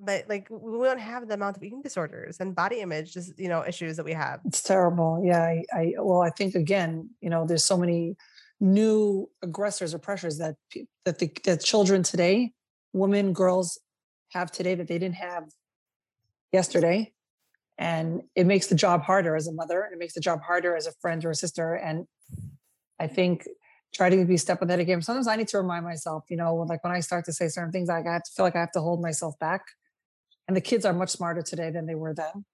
[0.00, 3.48] but like we don't have the amount of eating disorders and body image just you
[3.48, 4.40] know issues that we have.
[4.44, 8.16] It's terrible yeah I, I well i think again you know there's so many
[8.60, 10.56] new aggressors or pressures that
[11.04, 12.52] that the that children today
[12.92, 13.78] women girls
[14.32, 15.44] have today that they didn't have
[16.52, 17.12] yesterday
[17.76, 20.76] and it makes the job harder as a mother and it makes the job harder
[20.76, 22.06] as a friend or a sister and
[22.98, 23.46] i think
[23.94, 26.54] try to be step on that again sometimes i need to remind myself you know
[26.54, 28.60] like when i start to say certain things like i have to feel like i
[28.60, 29.62] have to hold myself back
[30.46, 32.44] and the kids are much smarter today than they were then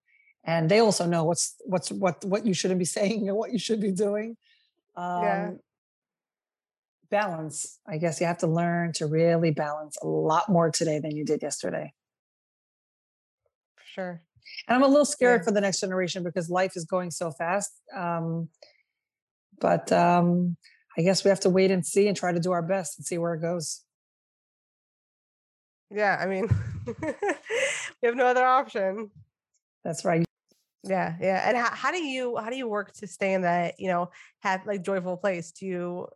[0.44, 3.58] and they also know what's what's what what you shouldn't be saying and what you
[3.58, 4.36] should be doing
[4.96, 5.50] um, yeah
[7.14, 7.78] balance.
[7.86, 11.24] I guess you have to learn to really balance a lot more today than you
[11.24, 11.92] did yesterday.
[13.84, 14.20] Sure.
[14.66, 15.44] And I'm a little scared yeah.
[15.44, 17.70] for the next generation because life is going so fast.
[17.96, 18.48] Um,
[19.60, 20.56] but um,
[20.96, 23.06] I guess we have to wait and see and try to do our best and
[23.06, 23.82] see where it goes.
[25.90, 26.48] Yeah, I mean,
[27.02, 29.10] we have no other option.
[29.84, 30.24] That's right.
[30.82, 31.48] Yeah, yeah.
[31.48, 34.10] And how, how do you how do you work to stay in that you know
[34.40, 35.52] have like joyful place?
[35.52, 36.08] Do you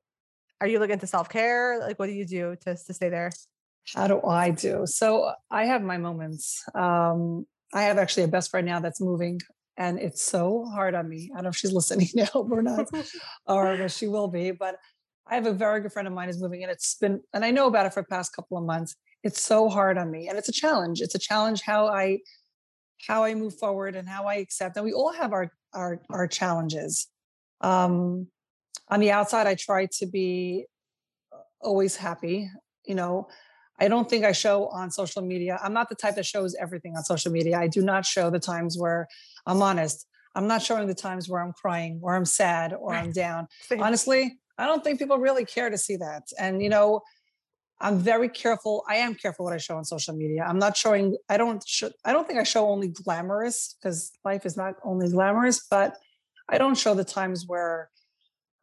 [0.61, 3.31] are you looking to self-care like what do you do to, to stay there
[3.95, 8.51] how do i do so i have my moments um i have actually a best
[8.51, 9.41] friend now that's moving
[9.79, 12.89] and it's so hard on me i don't know if she's listening now or not
[13.47, 14.77] or she will be but
[15.27, 17.51] i have a very good friend of mine is moving and it's been and i
[17.51, 20.37] know about it for the past couple of months it's so hard on me and
[20.37, 22.19] it's a challenge it's a challenge how i
[23.07, 26.27] how i move forward and how i accept and we all have our our our
[26.27, 27.09] challenges
[27.61, 28.27] um
[28.91, 30.67] on the outside, I try to be
[31.33, 32.51] uh, always happy.
[32.85, 33.29] You know,
[33.81, 35.59] I don't think I show on social media.
[35.63, 37.59] I'm not the type that shows everything on social media.
[37.59, 39.07] I do not show the times where
[39.47, 40.07] I'm honest.
[40.35, 43.49] I'm not showing the times where I'm crying, or I'm sad, or I'm down.
[43.79, 46.25] Honestly, I don't think people really care to see that.
[46.39, 47.01] And you know,
[47.81, 48.85] I'm very careful.
[48.89, 50.45] I am careful what I show on social media.
[50.47, 51.17] I'm not showing.
[51.29, 51.63] I don't.
[51.67, 55.67] Sh- I don't think I show only glamorous because life is not only glamorous.
[55.69, 55.97] But
[56.49, 57.91] I don't show the times where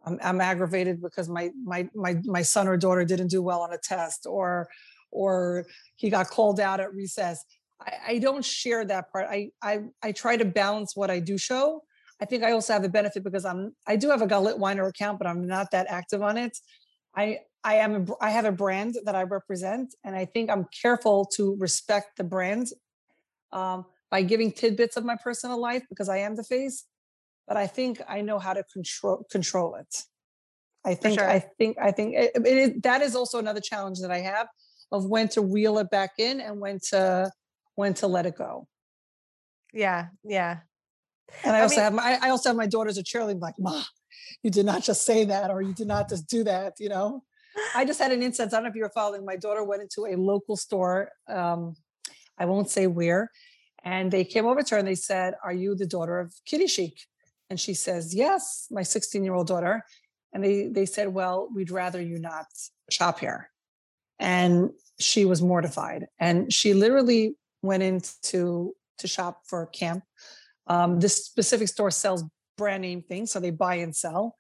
[0.06, 3.74] I'm, I'm aggravated because my my my my son or daughter didn't do well on
[3.74, 4.68] a test or
[5.16, 7.44] or he got called out at recess.
[7.82, 9.28] I, I don't share that part.
[9.30, 11.84] I, I I try to balance what I do show.
[12.22, 14.88] I think I also have the benefit because I'm I do have a Galit Winer
[14.88, 16.58] account, but I'm not that active on it.
[17.16, 20.68] I I am a, I have a brand that I represent, and I think I'm
[20.82, 22.68] careful to respect the brand
[23.52, 26.86] um, by giving tidbits of my personal life because I am the face
[27.48, 30.04] but I think I know how to control control it.
[30.86, 31.30] I think sure.
[31.30, 34.48] I think I think it, it, that is also another challenge that I have
[34.92, 37.32] of when to reel it back in and when to
[37.76, 38.68] when to let it go.
[39.74, 40.60] Yeah, yeah.
[41.44, 43.56] And I, I also mean, have my I also have my daughters are cheerleading like,
[43.60, 43.84] Ma,
[44.44, 47.24] you did not just say that or you did not just do that, you know.
[47.74, 48.54] I just had an instance.
[48.54, 49.26] I don't know if you were following.
[49.26, 51.10] My daughter went into a local store.
[51.28, 51.76] Um,
[52.38, 53.32] I won't say where,
[53.84, 56.94] and they came over to her and they said, "Are you the daughter of Kidichic?"
[57.50, 59.84] And she says, Yes, my 16 year old daughter.
[60.34, 62.46] And they, they said, Well, we'd rather you not
[62.90, 63.50] shop here.
[64.20, 66.08] And she was mortified.
[66.20, 70.04] And she literally went into to shop for camp.
[70.68, 72.24] Um, this specific store sells
[72.58, 74.38] brand name things, so they buy and sell.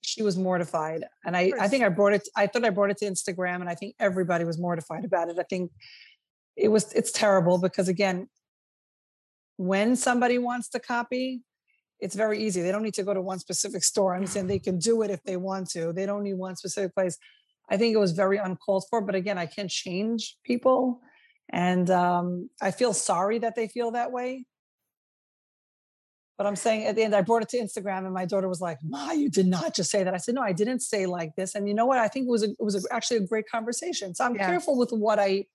[0.00, 1.04] She was mortified.
[1.24, 3.68] And I, I think I brought it, I thought I brought it to Instagram, and
[3.68, 5.38] I think everybody was mortified about it.
[5.38, 5.70] I think
[6.56, 8.28] it was it's terrible because again,
[9.56, 11.42] when somebody wants to copy,
[12.00, 12.62] it's very easy.
[12.62, 14.14] They don't need to go to one specific store.
[14.14, 15.92] I'm saying they can do it if they want to.
[15.92, 17.18] They don't need one specific place.
[17.70, 19.00] I think it was very uncalled for.
[19.00, 21.00] But again, I can't change people.
[21.50, 24.44] And um, I feel sorry that they feel that way.
[26.36, 28.60] But I'm saying at the end, I brought it to Instagram, and my daughter was
[28.60, 31.34] like, "Ma, you did not just say that." I said, "No, I didn't say like
[31.34, 31.98] this." And you know what?
[31.98, 34.14] I think it was a, it was a, actually a great conversation.
[34.14, 34.46] So I'm yeah.
[34.46, 35.46] careful with what I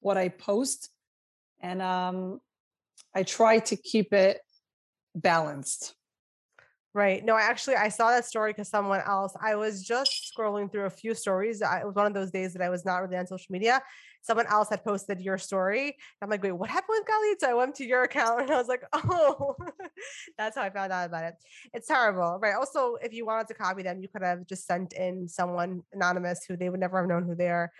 [0.00, 0.88] what I post,
[1.60, 2.40] and um,
[3.14, 4.40] I try to keep it
[5.14, 5.94] balanced.
[6.92, 7.24] Right.
[7.24, 9.32] No, I actually I saw that story because someone else.
[9.40, 11.62] I was just scrolling through a few stories.
[11.62, 13.80] I, it was one of those days that I was not really on social media.
[14.22, 15.96] Someone else had posted your story.
[16.20, 17.48] I'm like, wait, what happened with Galita?
[17.48, 19.54] I went to your account and I was like, oh,
[20.36, 21.34] that's how I found out about it.
[21.72, 22.56] It's terrible, right?
[22.56, 26.44] Also, if you wanted to copy them, you could have just sent in someone anonymous
[26.44, 27.70] who they would never have known who they are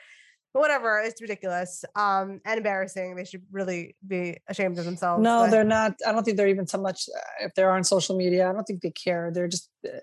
[0.52, 5.44] but whatever it's ridiculous um and embarrassing they should really be ashamed of themselves no
[5.44, 5.50] but.
[5.50, 8.48] they're not i don't think they're even so much uh, if they're on social media
[8.48, 9.98] i don't think they care they're just uh,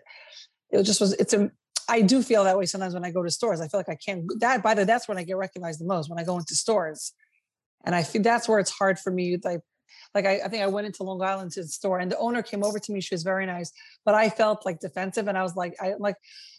[0.71, 1.49] it just was it's a
[1.89, 3.95] i do feel that way sometimes when i go to stores i feel like i
[3.95, 6.55] can't that by the that's when i get recognized the most when i go into
[6.55, 7.13] stores
[7.85, 9.61] and i feel that's where it's hard for me like
[10.13, 12.41] like I, I, think I went into Long Island to the store and the owner
[12.41, 13.01] came over to me.
[13.01, 13.71] She was very nice,
[14.05, 16.15] but I felt like defensive and I was like, I like,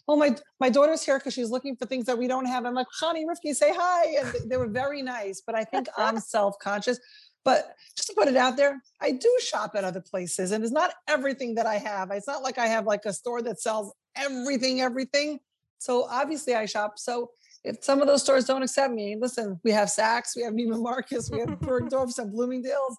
[0.07, 2.65] oh my my daughter's here because she's looking for things that we don't have.
[2.65, 4.15] I'm like, Shani Rifki, say hi.
[4.19, 6.99] And they were very nice, but I think I'm self-conscious.
[7.45, 10.73] But just to put it out there, I do shop at other places and it's
[10.73, 12.11] not everything that I have.
[12.11, 15.39] It's not like I have like a store that sells everything, everything.
[15.79, 16.99] So obviously I shop.
[16.99, 17.31] So
[17.63, 20.81] if some of those stores don't accept me, listen, we have Saks, we have Neiman
[20.81, 22.97] Marcus, we have Bergdorf's and Bloomingdale's.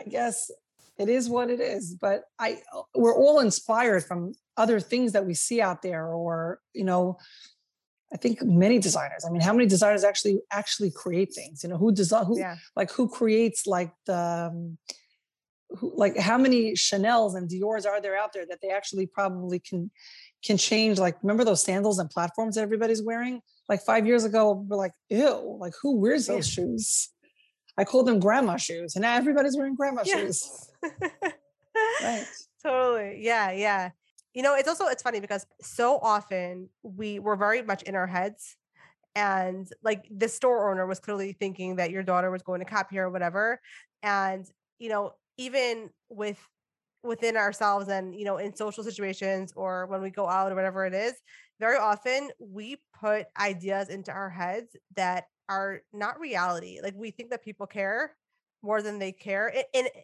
[0.00, 0.50] I guess
[0.98, 1.94] it is what it is.
[1.94, 2.58] But I
[2.94, 7.18] we're all inspired from other things that we see out there, or you know,
[8.12, 9.24] I think many designers.
[9.26, 11.62] I mean, how many designers actually actually create things?
[11.62, 12.56] You know, who design who yeah.
[12.76, 14.78] like who creates like the um,
[15.78, 19.58] who, like how many Chanel's and Dior's are there out there that they actually probably
[19.58, 19.90] can
[20.44, 23.40] can change like remember those sandals and platforms that everybody's wearing
[23.70, 27.10] like five years ago we're like ew like who wears those shoes
[27.80, 30.18] I call them grandma shoes, and now everybody's wearing grandma yes.
[30.20, 30.70] shoes.
[32.02, 32.26] right.
[32.62, 33.20] Totally.
[33.22, 33.52] Yeah.
[33.52, 33.90] Yeah.
[34.34, 38.06] You know, it's also it's funny because so often we were very much in our
[38.06, 38.56] heads,
[39.14, 42.98] and like the store owner was clearly thinking that your daughter was going to copy
[42.98, 43.60] or whatever,
[44.02, 44.46] and
[44.78, 46.38] you know, even with
[47.02, 50.84] within ourselves and you know in social situations or when we go out or whatever
[50.84, 51.14] it is
[51.60, 56.78] very often we put ideas into our heads that are not reality.
[56.82, 58.16] Like we think that people care
[58.62, 59.52] more than they care.
[59.74, 60.00] And eh,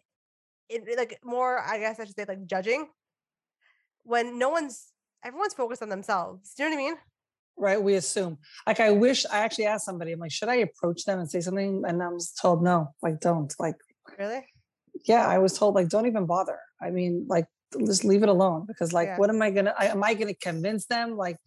[0.69, 2.87] it, eh, like more, I guess I should say like judging
[4.03, 4.93] when no one's
[5.25, 6.53] everyone's focused on themselves.
[6.55, 6.97] Do you know what I mean?
[7.57, 7.81] Right.
[7.81, 8.37] We assume.
[8.67, 11.41] Like I wish I actually asked somebody, I'm like, should I approach them and say
[11.41, 11.83] something?
[11.87, 13.51] And I was told no, like don't.
[13.59, 13.77] Like
[14.19, 14.45] really?
[15.05, 16.59] Yeah, I was told like don't even bother.
[16.79, 17.47] I mean, like
[17.85, 19.17] just leave it alone because like yeah.
[19.17, 21.17] what am I gonna I, am I gonna convince them?
[21.17, 21.37] Like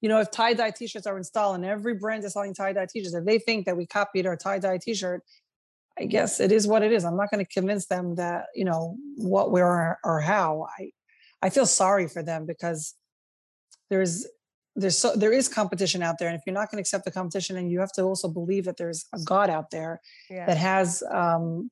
[0.00, 2.86] you know, if tie dye t-shirts are installed and every brand is selling tie dye
[2.90, 5.22] t-shirts, if they think that we copied our tie dye t-shirt,
[5.98, 7.04] I guess it is what it is.
[7.04, 10.66] I'm not going to convince them that, you know, what, where, or how.
[10.78, 10.90] I,
[11.42, 12.94] I feel sorry for them because
[13.90, 14.26] there's,
[14.76, 16.28] there's so, there is competition out there.
[16.28, 18.64] And if you're not going to accept the competition and you have to also believe
[18.64, 20.00] that there's a God out there
[20.30, 20.46] yeah.
[20.46, 21.70] that has, um,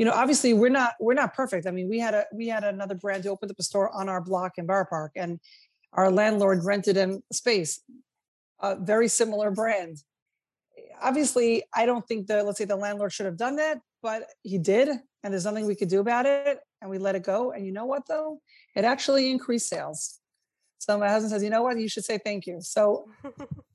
[0.00, 1.66] you know, obviously we're not, we're not perfect.
[1.66, 4.08] I mean, we had a, we had another brand who opened up a store on
[4.08, 5.38] our block in Boro Park and
[5.92, 7.82] our landlord rented him space,
[8.60, 9.98] a very similar brand.
[11.02, 14.56] Obviously, I don't think that, let's say the landlord should have done that, but he
[14.56, 14.88] did.
[14.88, 16.60] And there's nothing we could do about it.
[16.80, 17.52] And we let it go.
[17.52, 18.40] And you know what, though?
[18.74, 20.18] It actually increased sales.
[20.78, 21.78] So my husband says, you know what?
[21.78, 22.62] You should say thank you.
[22.62, 23.10] So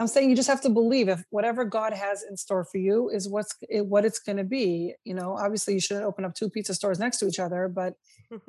[0.00, 3.10] I'm saying you just have to believe if whatever God has in store for you
[3.10, 4.94] is what's what it's going to be.
[5.04, 7.94] You know, obviously you shouldn't open up two pizza stores next to each other, but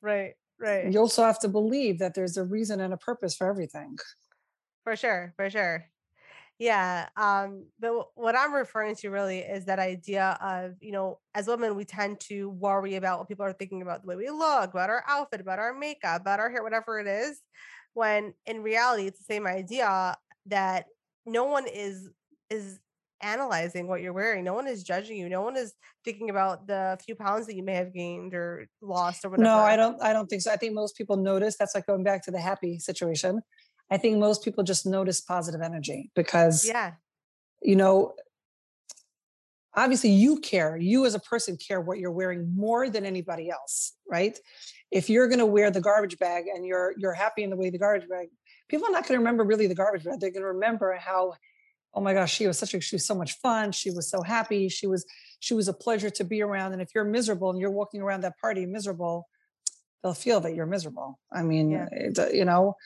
[0.00, 0.32] right.
[0.58, 0.90] Right.
[0.90, 3.98] You also have to believe that there's a reason and a purpose for everything.
[4.82, 5.34] For sure.
[5.36, 5.84] For sure.
[6.58, 7.08] Yeah.
[7.18, 11.76] Um, but what I'm referring to really is that idea of, you know, as women,
[11.76, 14.88] we tend to worry about what people are thinking about the way we look, about
[14.88, 17.42] our outfit, about our makeup, about our hair, whatever it is.
[17.92, 20.16] When in reality, it's the same idea
[20.46, 20.86] that
[21.26, 22.08] no one is
[22.48, 22.80] is
[23.22, 24.44] analyzing what you're wearing.
[24.44, 25.28] No one is judging you.
[25.28, 25.74] No one is
[26.04, 29.44] thinking about the few pounds that you may have gained or lost or whatever.
[29.44, 30.50] No, I don't I don't think so.
[30.50, 33.42] I think most people notice that's like going back to the happy situation.
[33.90, 36.92] I think most people just notice positive energy because yeah.
[37.62, 38.14] You know,
[39.74, 40.76] obviously you care.
[40.76, 44.38] You as a person care what you're wearing more than anybody else, right?
[44.90, 47.70] If you're going to wear the garbage bag and you're you're happy in the way
[47.70, 48.28] the garbage bag,
[48.70, 50.20] people are not going to remember really the garbage bag.
[50.20, 51.34] They're going to remember how
[51.92, 54.22] oh my gosh she was such a she was so much fun she was so
[54.22, 55.04] happy she was
[55.40, 58.20] she was a pleasure to be around and if you're miserable and you're walking around
[58.20, 59.26] that party miserable
[60.02, 61.18] they'll feel that you're miserable.
[61.32, 61.88] I mean, Yeah.
[61.92, 62.76] it, uh, you know,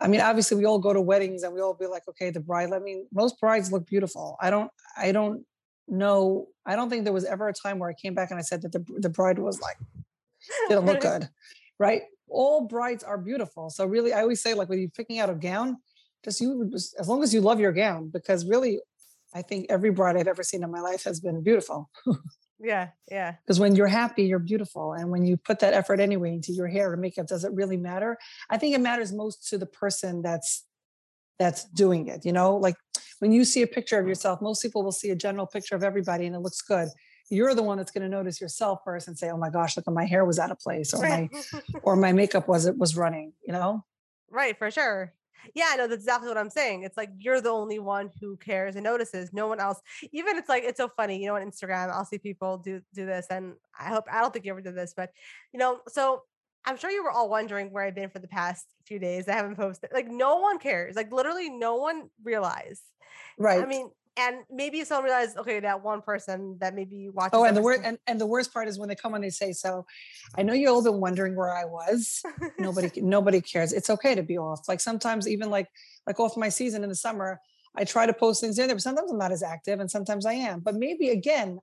[0.00, 2.40] I mean, obviously we all go to weddings and we all be like, okay, the
[2.40, 2.72] bride.
[2.72, 4.36] I mean, most brides look beautiful.
[4.40, 5.44] I don't, I don't
[5.86, 6.48] know.
[6.64, 8.62] I don't think there was ever a time where I came back and I said
[8.62, 9.76] that the the bride was like
[10.68, 11.28] didn't look good,
[11.78, 12.02] right?
[12.30, 13.70] All brides are beautiful.
[13.70, 15.78] So really, I always say like when you're picking out a gown,
[16.24, 18.80] just you just, as long as you love your gown, because really,
[19.34, 21.90] I think every bride I've ever seen in my life has been beautiful.
[22.62, 23.36] Yeah, yeah.
[23.42, 24.92] Because when you're happy, you're beautiful.
[24.92, 27.78] And when you put that effort anyway into your hair or makeup, does it really
[27.78, 28.18] matter?
[28.50, 30.64] I think it matters most to the person that's
[31.38, 32.26] that's doing it.
[32.26, 32.76] You know, like
[33.20, 35.82] when you see a picture of yourself, most people will see a general picture of
[35.82, 36.88] everybody and it looks good.
[37.30, 39.86] You're the one that's going to notice yourself first and say, "Oh my gosh, look,
[39.86, 41.28] at my hair was out of place, or my
[41.82, 43.84] or my makeup was it was running." You know,
[44.30, 45.14] right, for sure.
[45.54, 46.82] Yeah, no, that's exactly what I'm saying.
[46.82, 49.32] It's like you're the only one who cares and notices.
[49.32, 49.80] No one else.
[50.12, 51.18] Even it's like it's so funny.
[51.20, 54.32] You know, on Instagram, I'll see people do do this, and I hope I don't
[54.32, 55.10] think you ever did this, but
[55.52, 56.22] you know, so
[56.64, 59.28] I'm sure you were all wondering where I've been for the past few days.
[59.28, 59.90] I haven't posted.
[59.92, 60.96] Like no one cares.
[60.96, 62.82] Like literally, no one realized.
[63.38, 63.62] right?
[63.62, 67.30] I mean, and maybe someone realized, okay, that one person that maybe watches.
[67.32, 69.30] Oh, and the worst and, and the worst part is when they come on, they
[69.30, 69.86] say, "So,
[70.36, 72.22] I know you all been wondering where I was.
[72.58, 73.72] Nobody, nobody cares.
[73.72, 74.68] It's okay to be off.
[74.68, 75.68] Like sometimes, even like
[76.06, 77.40] like off my season in the summer,
[77.76, 80.26] I try to post things in there, but sometimes I'm not as active, and sometimes
[80.26, 80.60] I am.
[80.60, 81.60] But maybe again,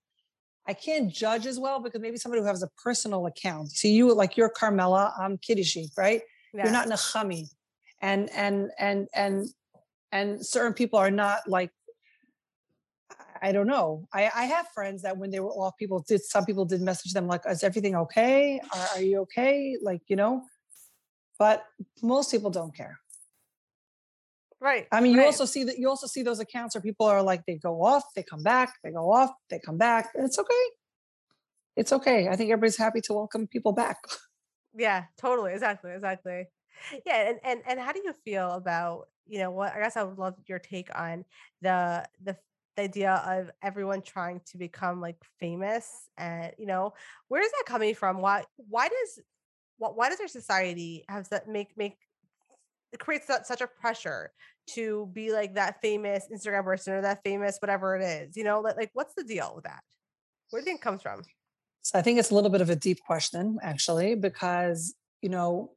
[0.67, 3.71] I can't judge as well because maybe somebody who has a personal account.
[3.71, 6.21] See, you like you're Karmela, I'm Kitty right?
[6.53, 6.63] Yeah.
[6.63, 7.49] You're not Nechami,
[8.01, 9.47] and and and and
[10.11, 11.71] and certain people are not like
[13.41, 14.07] I don't know.
[14.13, 17.13] I, I have friends that when they were off, people did some people did message
[17.13, 18.59] them like, "Is everything okay?
[18.73, 20.43] Are, are you okay?" Like you know,
[21.39, 21.65] but
[22.01, 22.99] most people don't care.
[24.59, 24.87] right.
[24.91, 25.25] I mean, you right.
[25.25, 28.03] also see that you also see those accounts where people are like, they go off,
[28.15, 30.09] they come back, they go off, they come back.
[30.15, 30.65] It's okay.
[31.75, 32.27] It's okay.
[32.27, 33.97] I think everybody's happy to welcome people back.
[34.75, 35.53] Yeah, totally.
[35.53, 35.91] Exactly.
[35.91, 36.45] Exactly.
[37.05, 37.29] Yeah.
[37.29, 40.19] And, and and how do you feel about, you know, what I guess I would
[40.19, 41.25] love your take on
[41.61, 42.37] the the
[42.77, 46.93] the idea of everyone trying to become like famous and you know,
[47.27, 48.21] where is that coming from?
[48.21, 49.19] Why why does
[49.77, 51.97] why does our society have that make make
[52.93, 54.31] it creates such a pressure
[54.67, 58.37] to be like that famous Instagram person or that famous whatever it is?
[58.37, 59.81] You know, like, like what's the deal with that?
[60.51, 61.23] Where do you think it comes from?
[61.81, 65.71] So I think it's a little bit of a deep question, actually, because you know,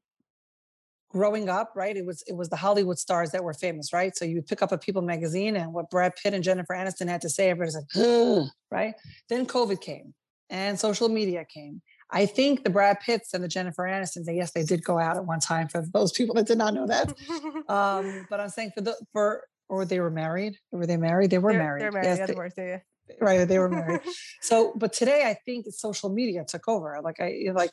[1.11, 1.97] growing up, right?
[1.97, 4.17] It was it was the Hollywood stars that were famous, right?
[4.17, 7.09] So you would pick up a People magazine, and what Brad Pitt and Jennifer Aniston
[7.09, 8.95] had to say, everybody's like, "Ugh," right?
[9.29, 10.15] Then COVID came,
[10.49, 11.83] and social media came.
[12.13, 15.17] I think the Brad Pitts and the Jennifer Anistons, and yes, they did go out
[15.17, 15.69] at one time.
[15.69, 17.09] For those people that did not know that,
[17.69, 20.57] um, but I'm saying for the for or they were married.
[20.73, 21.31] Were they married?
[21.31, 21.83] They were they're, married.
[21.83, 22.07] They're married.
[22.07, 22.79] Yes, yeah, they- divorced, yeah, yeah.
[23.21, 24.01] right they were married
[24.41, 27.73] so but today i think social media took over like i like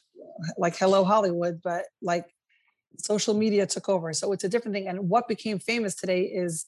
[0.58, 2.26] like hello hollywood but like
[2.98, 6.66] social media took over so it's a different thing and what became famous today is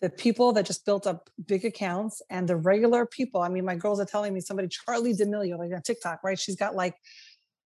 [0.00, 3.74] the people that just built up big accounts and the regular people i mean my
[3.76, 6.94] girls are telling me somebody charli d'amelio like on tiktok right she's got like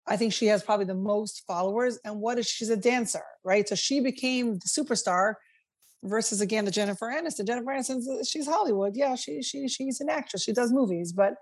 [0.07, 3.69] i think she has probably the most followers and what is she's a dancer right
[3.69, 5.35] so she became the superstar
[6.03, 7.47] versus again the Jennifer Aniston.
[7.47, 8.95] Jennifer Aniston, she's Hollywood.
[8.95, 10.43] Yeah, she she she's an actress.
[10.43, 11.35] She does movies, but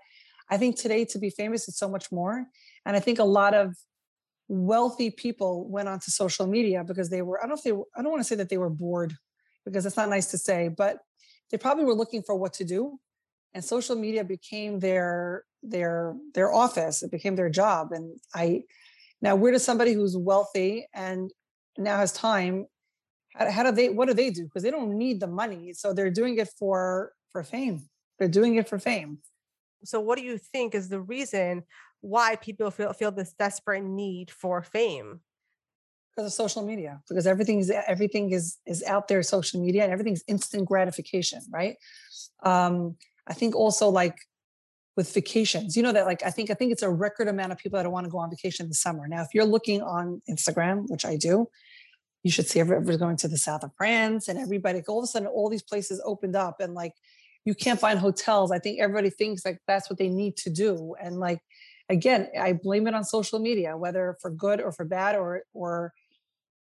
[0.48, 2.46] I think today to be famous is so much more.
[2.86, 3.74] And I think a lot of
[4.52, 7.38] wealthy people went onto social media because they were.
[7.38, 7.72] I don't know if they.
[7.72, 9.14] Were, I don't want to say that they were bored
[9.64, 10.98] because it's not nice to say, but
[11.50, 12.98] they probably were looking for what to do,
[13.54, 17.02] and social media became their their their office.
[17.02, 17.92] It became their job.
[17.92, 18.64] And I
[19.22, 21.30] now where does somebody who's wealthy and
[21.78, 22.66] now has time
[23.34, 26.10] how do they what do they do because they don't need the money so they're
[26.10, 27.80] doing it for for fame
[28.18, 29.18] they're doing it for fame
[29.84, 31.64] So, what do you think is the reason
[32.02, 35.20] why people feel feel this desperate need for fame?
[36.14, 39.90] because of social media because everything is everything is is out there social media and
[39.90, 41.76] everything's instant gratification right?
[42.42, 42.96] Um
[43.26, 44.18] i think also like
[44.94, 47.56] with vacations you know that like i think i think it's a record amount of
[47.56, 49.08] people that want to go on vacation this summer.
[49.08, 51.46] Now if you're looking on instagram which i do
[52.24, 55.06] you should see everybody's going to the south of france and everybody all of a
[55.06, 56.92] sudden all these places opened up and like
[57.44, 58.50] you can't find hotels.
[58.52, 61.40] I think everybody thinks like that's what they need to do and like
[61.92, 65.92] again i blame it on social media whether for good or for bad or or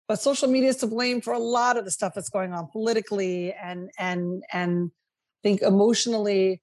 [0.08, 2.68] but social media is to blame for a lot of the stuff that's going on
[2.72, 6.62] politically and and and I think emotionally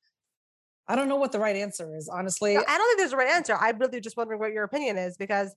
[0.88, 3.16] i don't know what the right answer is honestly No, I don't think there's a
[3.16, 3.56] right answer.
[3.56, 5.54] I'm really just wondering what your opinion is because,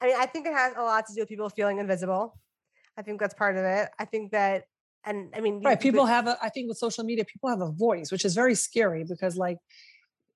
[0.00, 2.38] I mean, I think it has a lot to do with people feeling invisible.
[2.96, 3.88] I think that's part of it.
[3.98, 4.64] I think that,
[5.04, 7.70] and I mean, right people have a i think with social media people have a
[7.70, 9.58] voice which is very scary because like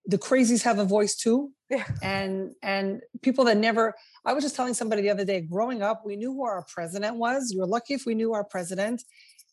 [0.07, 1.53] the crazies have a voice too.
[1.71, 1.87] Yeah.
[2.03, 3.95] and and people that never
[4.27, 7.17] i was just telling somebody the other day growing up we knew who our president
[7.17, 7.51] was.
[7.51, 9.03] You were lucky if we knew our president.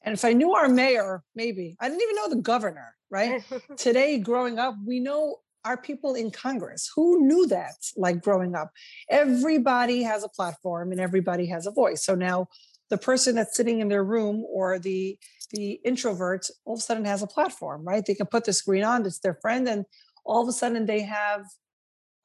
[0.03, 1.77] And if i knew our mayor maybe.
[1.79, 3.41] I didn't even know the governor right?
[3.77, 6.89] Today growing up we know our people in congress.
[6.95, 8.71] Who knew that like growing up?
[9.09, 12.03] Everybody has a platform and everybody has a voice.
[12.03, 12.47] So now
[12.89, 15.17] the person that's sitting in their room or the
[15.51, 18.05] the introvert all of a sudden has a platform right?
[18.05, 19.85] They can put the screen on it's their friend and
[20.29, 21.45] all of a sudden they have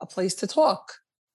[0.00, 0.92] a place to talk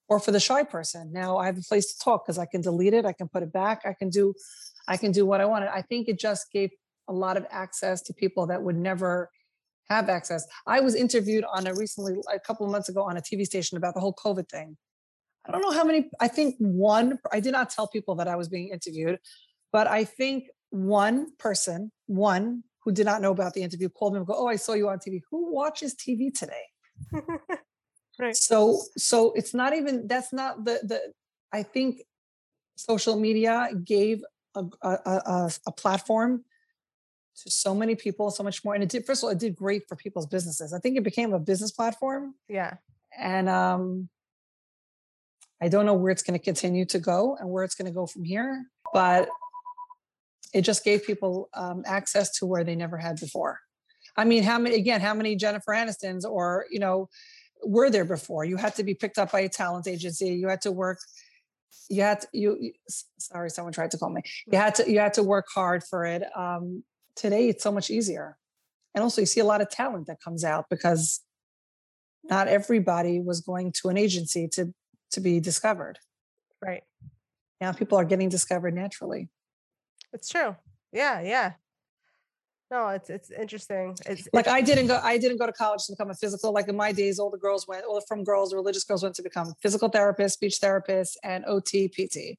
[0.08, 1.12] or for the shy person.
[1.12, 3.42] Now i have a place to talk because i can delete it i can put
[3.42, 4.34] it back i can do
[4.88, 5.68] i can do what i wanted.
[5.68, 6.70] I think it just gave
[7.08, 9.30] a lot of access to people that would never
[9.88, 10.46] have access.
[10.68, 13.76] I was interviewed on a recently a couple of months ago on a tv station
[13.76, 14.76] about the whole covid thing.
[15.46, 18.36] I don't know how many i think one i did not tell people that i
[18.36, 19.18] was being interviewed
[19.72, 24.18] but i think one person one who did not know about the interview called me
[24.18, 26.64] and go oh i saw you on tv who watches tv today
[28.18, 28.36] right.
[28.36, 31.00] so so it's not even that's not the the
[31.52, 32.02] i think
[32.76, 34.22] social media gave
[34.54, 36.44] a a, a, a platform
[37.36, 39.54] to so many people so much more and it did first of all it did
[39.54, 42.74] great for people's businesses i think it became a business platform Yeah.
[43.18, 44.08] and um
[45.60, 47.94] i don't know where it's going to continue to go and where it's going to
[47.94, 49.28] go from here but
[50.52, 53.60] it just gave people um, access to where they never had before.
[54.16, 57.08] I mean how many again how many jennifer anistons or you know
[57.64, 58.44] were there before?
[58.44, 60.30] You had to be picked up by a talent agency.
[60.34, 60.98] You had to work
[61.88, 62.72] you had to, you you-
[63.18, 64.22] sorry someone tried to call me.
[64.50, 66.24] You had to you had to work hard for it.
[66.36, 66.82] Um
[67.16, 68.36] today it's so much easier.
[68.94, 71.20] And also you see a lot of talent that comes out because
[72.24, 74.74] not everybody was going to an agency to
[75.12, 75.98] to be discovered.
[76.60, 76.82] Right.
[77.60, 79.28] now people are getting discovered naturally
[80.12, 80.56] It's true.
[80.92, 81.20] Yeah.
[81.20, 81.52] Yeah.
[82.70, 83.96] No, it's it's interesting.
[84.06, 86.68] It's like i didn't go i didn't go to college to become a physical like
[86.68, 89.52] in my days all the girls went all from girls religious girls went to become
[89.60, 92.38] physical therapists speech therapists and ot pt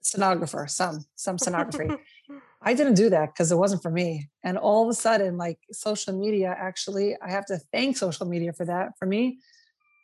[0.00, 1.88] stenographer some some stenography
[2.66, 4.30] I didn't do that because it wasn't for me.
[4.42, 8.54] And all of a sudden, like social media, actually, I have to thank social media
[8.54, 9.38] for that for me.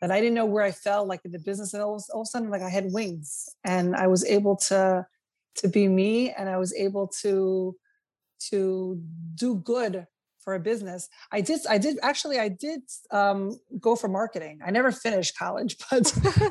[0.02, 2.26] That I didn't know where I fell, like in the business, and all all of
[2.26, 5.06] a sudden, like I had wings, and I was able to
[5.60, 7.76] to be me, and I was able to
[8.50, 9.00] to
[9.34, 10.06] do good
[10.38, 11.08] for a business.
[11.30, 11.60] I did.
[11.68, 12.38] I did actually.
[12.38, 14.60] I did um, go for marketing.
[14.64, 16.06] I never finished college, but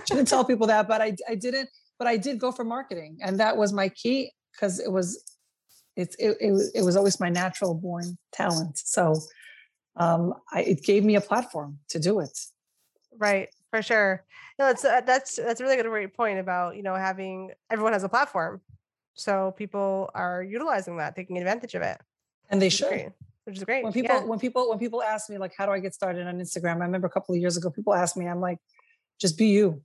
[0.07, 0.88] shouldn't tell people that.
[0.88, 1.70] But I I didn't.
[1.97, 5.24] But I did go for marketing, and that was my key because it was
[5.95, 9.16] it's it, it, was, it was always my natural born talent so
[9.97, 12.38] um I, it gave me a platform to do it
[13.18, 14.26] right for sure.
[14.57, 18.03] No, it's uh, that's that's a really good point about you know having everyone has
[18.03, 18.62] a platform,
[19.20, 21.97] so people are utilizing that, taking advantage of it.
[22.49, 23.09] and they should great,
[23.45, 23.84] Which is great.
[23.84, 24.24] when people yeah.
[24.32, 26.86] when people when people ask me like how do i get started on instagram i
[26.89, 28.59] remember a couple of years ago people asked me i'm like
[29.24, 29.82] just be you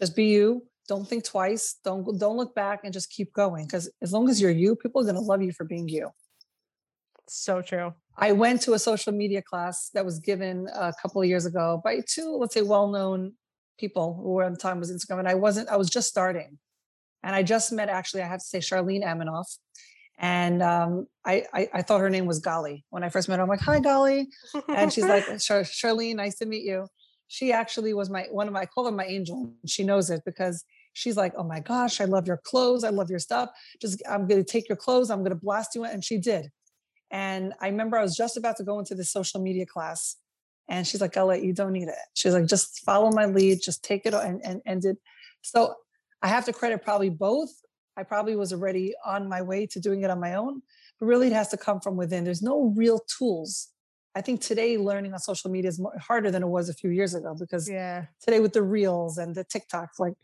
[0.00, 0.46] just be you
[0.88, 4.40] don't think twice don't don't look back and just keep going because as long as
[4.40, 6.10] you're you people are going to love you for being you
[7.28, 7.92] so true.
[8.16, 11.80] I went to a social media class that was given a couple of years ago
[11.82, 13.32] by two, let's say, well-known
[13.78, 15.68] people who were at the time was Instagram, and I wasn't.
[15.68, 16.58] I was just starting,
[17.22, 18.22] and I just met actually.
[18.22, 19.58] I have to say Charlene Aminoff,
[20.18, 23.42] and um, I, I I thought her name was Golly when I first met her.
[23.42, 24.28] I'm like, "Hi, Golly,"
[24.68, 26.86] and she's like, Char- "Charlene, nice to meet you."
[27.28, 28.60] She actually was my one of my.
[28.60, 29.52] I call her my angel.
[29.66, 32.84] She knows it because she's like, "Oh my gosh, I love your clothes.
[32.84, 33.50] I love your stuff.
[33.80, 35.10] Just I'm going to take your clothes.
[35.10, 36.50] I'm going to blast you," and she did.
[37.10, 40.16] And I remember I was just about to go into the social media class.
[40.68, 41.94] And she's like, Ella, you don't need it.
[42.14, 44.98] She's like, just follow my lead, just take it and and and it.
[45.42, 45.74] So
[46.22, 47.50] I have to credit probably both.
[47.96, 50.62] I probably was already on my way to doing it on my own,
[51.00, 52.24] but really it has to come from within.
[52.24, 53.68] There's no real tools.
[54.14, 56.90] I think today learning on social media is more, harder than it was a few
[56.90, 58.06] years ago because yeah.
[58.22, 60.14] today with the reels and the TikToks, like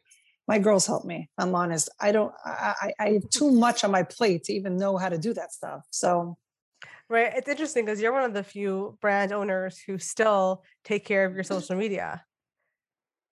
[0.48, 1.30] my girls help me.
[1.38, 1.88] I'm honest.
[2.00, 2.32] I don't.
[2.44, 5.32] I, I, I have too much on my plate to even know how to do
[5.34, 5.86] that stuff.
[5.90, 6.36] So
[7.12, 7.32] Right.
[7.36, 11.34] It's interesting because you're one of the few brand owners who still take care of
[11.34, 12.24] your social media.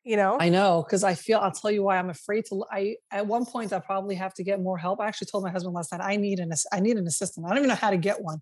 [0.04, 0.38] You know?
[0.40, 2.64] I know because I feel I'll tell you why I'm afraid to.
[2.70, 5.00] I at one point I probably have to get more help.
[5.00, 7.46] I actually told my husband last night I need an I need an assistant.
[7.46, 8.40] I don't even know how to get one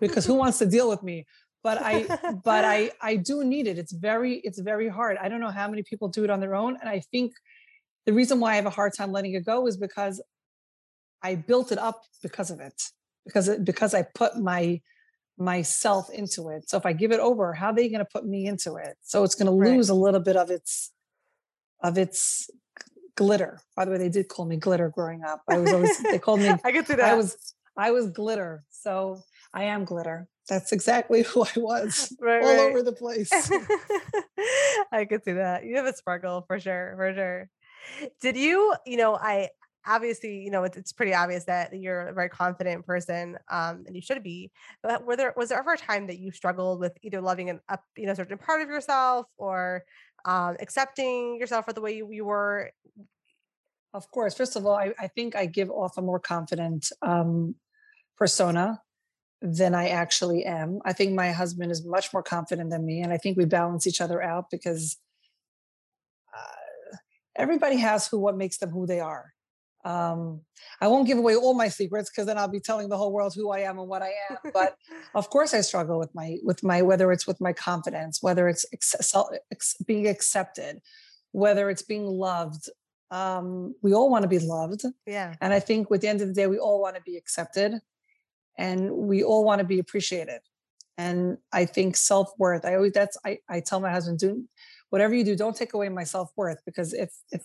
[0.00, 1.26] because who wants to deal with me?
[1.62, 2.06] But I
[2.44, 3.78] but I I do need it.
[3.78, 5.16] It's very it's very hard.
[5.20, 7.32] I don't know how many people do it on their own, and I think
[8.06, 10.22] the reason why I have a hard time letting it go is because
[11.22, 12.80] I built it up because of it
[13.24, 14.80] because it, because I put my
[15.38, 16.68] myself into it.
[16.68, 18.96] So if I give it over, how are they going to put me into it?
[19.02, 19.76] So it's going to Right.
[19.76, 20.90] lose a little bit of its
[21.82, 22.48] of its
[23.16, 23.60] glitter.
[23.76, 25.42] By the way, they did call me glitter growing up.
[25.48, 27.04] I was always they called me I can see that.
[27.12, 28.64] I was I was glitter.
[28.70, 29.20] So
[29.52, 30.28] I am glitter.
[30.48, 32.12] that's exactly who I was.
[32.20, 32.58] Right, all right.
[32.70, 33.50] over the place.
[34.92, 35.64] I could see that.
[35.64, 37.50] You have a sparkle for sure, for sure.
[38.20, 39.50] Did you, you know, I
[39.86, 43.94] obviously, you know, it's, it's pretty obvious that you're a very confident person, um, and
[43.94, 44.50] you should be.
[44.82, 47.60] But were there was there ever a time that you struggled with either loving an
[47.68, 49.84] up, you know, certain part of yourself or
[50.24, 52.70] um, accepting yourself for the way you, you were?
[53.92, 54.34] Of course.
[54.34, 57.54] First of all, I, I think I give off a more confident um,
[58.16, 58.80] persona
[59.40, 60.80] than I actually am.
[60.84, 63.02] I think my husband is much more confident than me.
[63.02, 64.96] And I think we balance each other out because
[66.34, 66.96] uh,
[67.36, 69.34] everybody has who what makes them who they are.
[69.84, 70.40] Um,
[70.80, 73.34] I won't give away all my secrets because then I'll be telling the whole world
[73.34, 74.38] who I am and what I am.
[74.52, 74.76] But
[75.14, 78.64] of course, I struggle with my with my whether it's with my confidence, whether it's
[78.72, 80.80] ex- being accepted,
[81.32, 82.68] whether it's being loved.
[83.10, 85.34] Um, we all want to be loved, yeah.
[85.40, 87.74] and I think with the end of the day, we all want to be accepted,
[88.58, 90.40] and we all want to be appreciated.
[90.96, 92.64] And I think self worth.
[92.64, 94.44] I always that's I I tell my husband do
[94.94, 97.42] whatever you do, don't take away my self worth because if if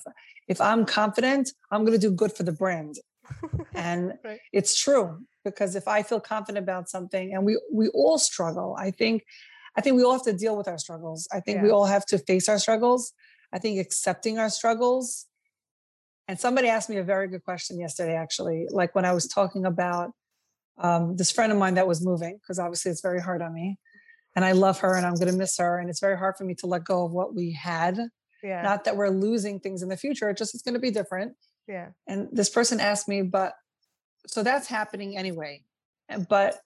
[0.47, 2.95] if I'm confident, I'm going to do good for the brand.
[3.73, 4.39] And Right.
[4.59, 5.05] it's true
[5.47, 9.15] because if I feel confident about something, and we we all struggle, I think
[9.77, 11.19] I think we all have to deal with our struggles.
[11.37, 13.01] I think we all have to face our struggles.
[13.55, 15.05] I think accepting our struggles.
[16.27, 19.63] And somebody asked me a very good question yesterday, actually, like when I was talking
[19.73, 20.07] about
[20.87, 23.67] um, this friend of mine that was moving, because obviously it's very hard on me.
[24.36, 25.80] And I love her and I'm going to miss her.
[25.80, 27.99] And it's very hard for me to let go of what we had.
[28.43, 28.61] Yeah.
[28.61, 31.34] Not that we're losing things in the future, it just it's going to be different.
[31.67, 31.89] yeah.
[32.07, 33.53] And this person asked me, but
[34.27, 35.63] so that's happening anyway.
[36.30, 36.59] But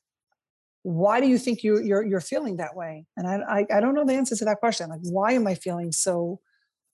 [0.84, 3.06] why do you think you you're you're feeling that way?
[3.16, 4.90] And I, I I don't know the answer to that question.
[4.90, 6.40] Like, why am I feeling so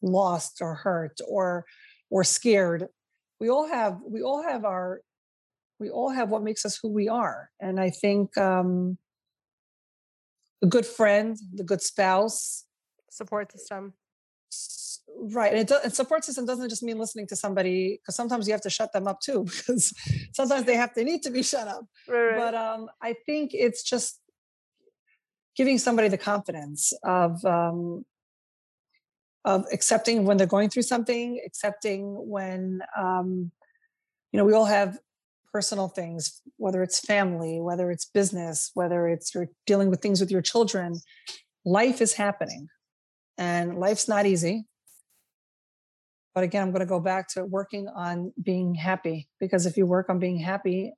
[0.02, 1.66] lost or hurt or
[2.10, 2.88] or scared?
[3.40, 5.02] We all have we all have our
[5.80, 7.50] we all have what makes us who we are.
[7.60, 8.98] And I think um
[10.62, 12.66] a good friend, the good spouse,
[13.12, 13.94] Support system.
[15.22, 18.48] Right and, it do, and support system doesn't just mean listening to somebody because sometimes
[18.48, 19.94] you have to shut them up too because
[20.34, 22.36] sometimes they have to need to be shut up Right, right.
[22.38, 24.22] but um i think it's just
[25.56, 28.06] giving somebody the confidence of um
[29.46, 33.52] of accepting when they're going through something accepting when um
[34.32, 35.00] you know we all have
[35.52, 40.32] personal things whether it's family whether it's business whether it's you're dealing with things with
[40.32, 41.00] your children
[41.66, 42.70] life is happening.
[43.38, 44.66] And life's not easy.
[46.36, 49.86] But again i'm going to go back to working on being happy because if you
[49.86, 50.94] work on being happy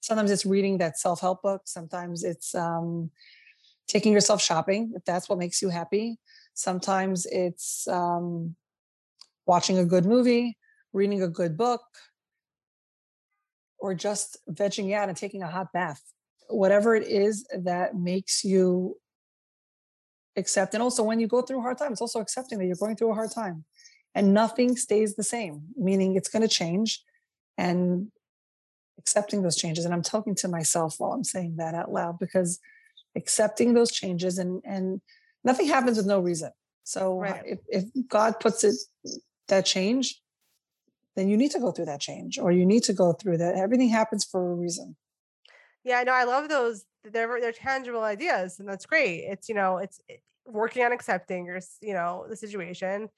[0.00, 3.10] sometimes it's reading that self-help book sometimes it's um,
[3.86, 6.18] taking yourself shopping if that's what makes you happy.
[6.54, 8.56] Sometimes it's um,
[9.46, 10.58] watching a good movie
[10.92, 11.82] reading a good book
[13.84, 16.00] or just vegging out and taking a hot bath
[16.48, 18.96] whatever it is that makes you
[20.36, 22.82] accept and also when you go through a hard times it's also accepting that you're
[22.84, 23.62] going through a hard time
[24.14, 27.02] and nothing stays the same meaning it's going to change
[27.58, 28.08] and
[28.98, 32.60] accepting those changes and i'm talking to myself while i'm saying that out loud because
[33.14, 35.02] accepting those changes and and
[35.44, 36.50] nothing happens with no reason
[36.84, 37.42] so Right.
[37.44, 38.76] if, if god puts it
[39.48, 40.22] that change
[41.16, 43.54] then you need to go through that change or you need to go through that
[43.56, 44.96] everything happens for a reason
[45.84, 46.86] Yeah, no, I love those.
[47.04, 49.24] They're they're tangible ideas, and that's great.
[49.28, 53.08] It's you know, it's it- working on accepting your you know the situation,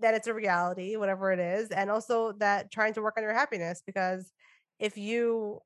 [0.00, 3.32] that it's a reality, whatever it is, and also that trying to work on your
[3.32, 4.32] happiness because
[4.78, 5.60] if you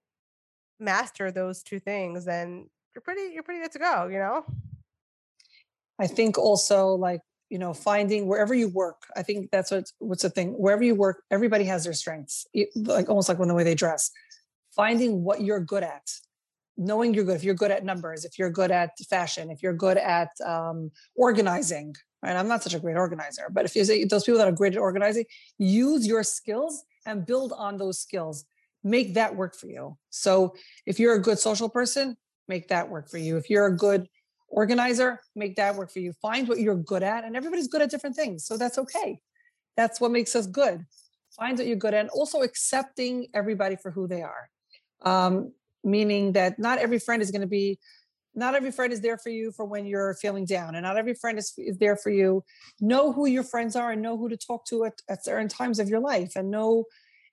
[0.79, 4.07] master those two things, then you're pretty you're pretty good to go.
[4.09, 4.45] You know.
[5.99, 9.03] I think also like you know finding wherever you work.
[9.17, 10.53] I think that's what's what's the thing.
[10.53, 12.47] Wherever you work, everybody has their strengths.
[12.75, 14.11] Like almost like when the way they dress.
[14.75, 16.11] Finding what you're good at,
[16.77, 17.37] knowing you're good.
[17.37, 20.91] If you're good at numbers, if you're good at fashion, if you're good at um,
[21.15, 21.95] organizing.
[22.23, 24.53] Right, I'm not such a great organizer, but if you say those people that are
[24.53, 25.27] great at organizing,
[25.59, 28.45] use your skills and build on those skills.
[28.83, 29.97] Make that work for you.
[30.11, 30.55] So
[30.87, 32.17] if you're a good social person,
[32.49, 33.37] make that work for you.
[33.37, 34.09] If you're a good
[34.49, 36.13] organizer, make that work for you.
[36.23, 38.47] Find what you're good at, and everybody's good at different things.
[38.47, 39.19] So that's okay.
[39.77, 40.85] That's what makes us good.
[41.37, 44.49] Find what you're good at, and also accepting everybody for who they are.
[45.03, 45.53] Um,
[45.85, 47.79] meaning that not every friend is going to be,
[48.35, 51.15] not every friend is there for you for when you're feeling down, and not every
[51.15, 52.43] friend is, is there for you.
[52.81, 55.79] Know who your friends are and know who to talk to at, at certain times
[55.79, 56.85] of your life, and know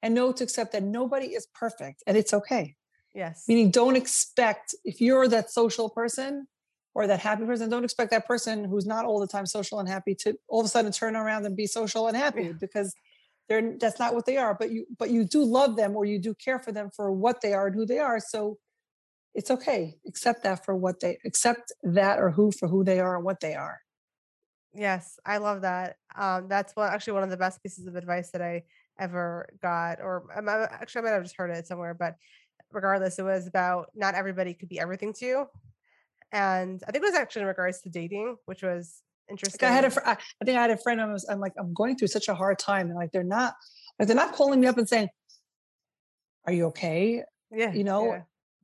[0.01, 2.75] and know to accept that nobody is perfect, and it's okay
[3.13, 3.45] Yes.
[3.47, 6.47] meaning don't expect if you're that social person
[6.95, 9.89] or that happy person don't expect that person who's not all the time social and
[9.89, 12.51] happy to all of a sudden turn around and be social and happy Yeah.
[12.59, 12.93] because
[13.49, 16.19] they're that's not what they are but you but you do love them or you
[16.19, 18.57] do care for them for what they are and who they are so
[19.35, 19.95] it's okay.
[20.07, 23.39] Accept that for what they accept that or who for who they are and what
[23.39, 23.79] they are.
[24.73, 25.97] Yes, I love that.
[26.15, 28.63] Um, that's one actually one of the best pieces of advice that I
[28.99, 32.15] ever got, or um, I actually I might have just heard it somewhere, but
[32.71, 35.45] regardless, it was about not everybody could be everything to you.
[36.33, 39.69] And I think it was actually in regards to dating, which was interesting.
[39.69, 40.99] I had a, fr- I think I had a friend.
[40.99, 43.53] I was, I'm like, I'm going through such a hard time, and like they're not,
[43.99, 45.09] like they're not calling me up and saying,
[46.47, 48.07] "Are you okay?" Yeah, you know.
[48.07, 48.21] Yeah.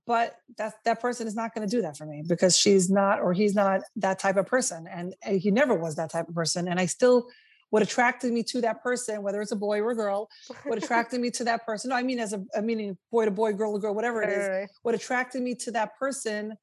[0.08, 3.20] But that that person is not going to do that for me because she's not,
[3.20, 6.34] or he's not that type of person, and, and he never was that type of
[6.34, 6.68] person.
[6.68, 7.28] And I still,
[7.70, 10.28] what attracted me to that person, whether it's a boy or a girl,
[10.66, 11.90] what attracted me to that person.
[11.92, 14.32] No, I mean as a, I mean boy to boy, girl to girl, whatever it
[14.32, 14.70] is.
[14.82, 16.56] What attracted me to that person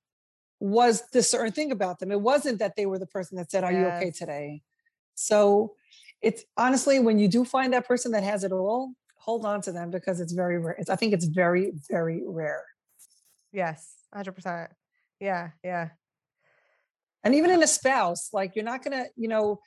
[0.61, 2.11] was this certain thing about them.
[2.11, 4.63] It wasn't that they were the person that said, Are you okay today?
[5.15, 5.75] So
[6.23, 9.73] it's honestly, when you do find that person that has it all, hold on to
[9.73, 10.77] them because it's very rare.
[10.79, 12.65] It's, I think it's very, very rare.
[13.53, 14.71] Yes, hundred percent.
[15.21, 15.91] Yeah, yeah.
[17.25, 19.61] And even in a spouse, like you're not gonna, you know,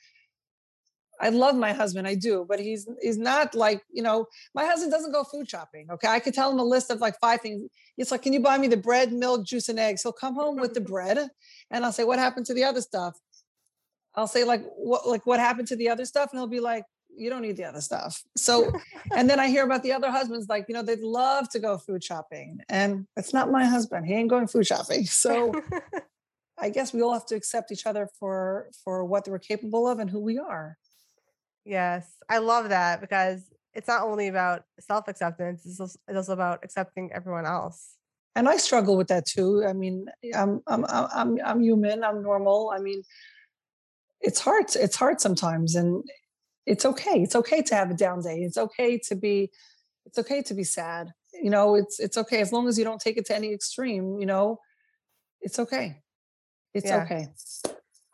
[1.20, 4.90] I love my husband, I do, but he's he's not like, you know, my husband
[4.90, 5.86] doesn't go food shopping.
[5.90, 6.08] Okay.
[6.08, 7.68] I could tell him a list of like five things.
[7.98, 10.02] It's like, can you buy me the bread, milk, juice, and eggs?
[10.02, 11.28] He'll come home with the bread
[11.70, 13.18] and I'll say, What happened to the other stuff?
[14.14, 16.30] I'll say, like, what like what happened to the other stuff?
[16.32, 18.22] And he'll be like, You don't need the other stuff.
[18.38, 18.72] So
[19.14, 21.76] and then I hear about the other husbands, like, you know, they'd love to go
[21.76, 22.60] food shopping.
[22.70, 24.06] And it's not my husband.
[24.06, 25.04] He ain't going food shopping.
[25.10, 25.52] So
[26.58, 29.98] I guess we all have to accept each other for for what we're capable of
[29.98, 30.76] and who we are.
[31.70, 33.42] Yes, I love that because
[33.72, 37.96] it's not only about self acceptance; it's also, about accepting everyone else.
[38.34, 39.64] And I struggle with that too.
[39.66, 42.04] I mean, I'm I'm I'm I'm, human.
[42.04, 42.72] I'm normal.
[42.74, 43.02] I mean,
[44.20, 44.66] it's hard.
[44.74, 46.02] It's hard sometimes, and
[46.66, 47.22] it's okay.
[47.22, 48.38] It's okay to have a down day.
[48.40, 49.50] It's okay to be.
[50.06, 51.12] It's okay to be sad.
[51.32, 54.18] You know, it's it's okay as long as you don't take it to any extreme.
[54.18, 54.58] You know,
[55.40, 56.02] it's okay.
[56.74, 57.02] It's Yeah.
[57.02, 57.28] okay.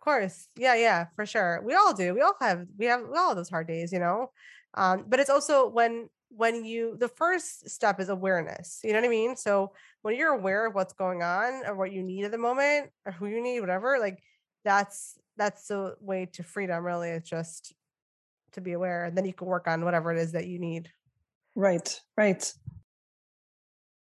[0.06, 0.46] Course.
[0.56, 1.60] Yeah, yeah, for sure.
[1.64, 2.14] We all do.
[2.14, 4.30] We all have we have all those hard days, you know.
[4.74, 8.78] Um, but it's also when when you the first step is awareness.
[8.84, 9.34] You know what I mean?
[9.34, 12.90] So when you're aware of what's going on or what you need at the moment
[13.04, 14.22] or who you need, whatever, like
[14.64, 17.10] that's that's the way to freedom, really.
[17.10, 17.74] It's just
[18.52, 19.06] to be aware.
[19.06, 20.88] And then you can work on whatever it is that you need.
[21.56, 22.52] Right, right.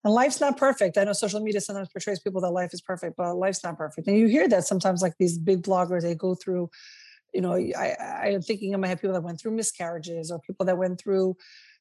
[0.06, 0.96] And life's not perfect.
[0.98, 4.06] I know social media sometimes portrays people that life is perfect, but life's not perfect.
[4.06, 6.70] And you hear that sometimes, like these big bloggers, they go through,
[7.34, 10.38] you know, I, I am thinking in my head people that went through miscarriages or
[10.38, 11.36] people that went through,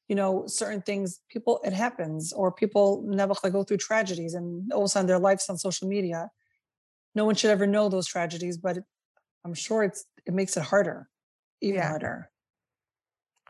[0.08, 1.20] you know, certain things.
[1.28, 5.20] People, it happens, or people never go through tragedies, and all of a sudden their
[5.20, 6.28] life's on social media.
[7.14, 8.84] No one should ever know those tragedies, but it,
[9.44, 11.08] I'm sure it's it makes it harder,
[11.60, 11.90] even Yeah.
[11.90, 12.30] harder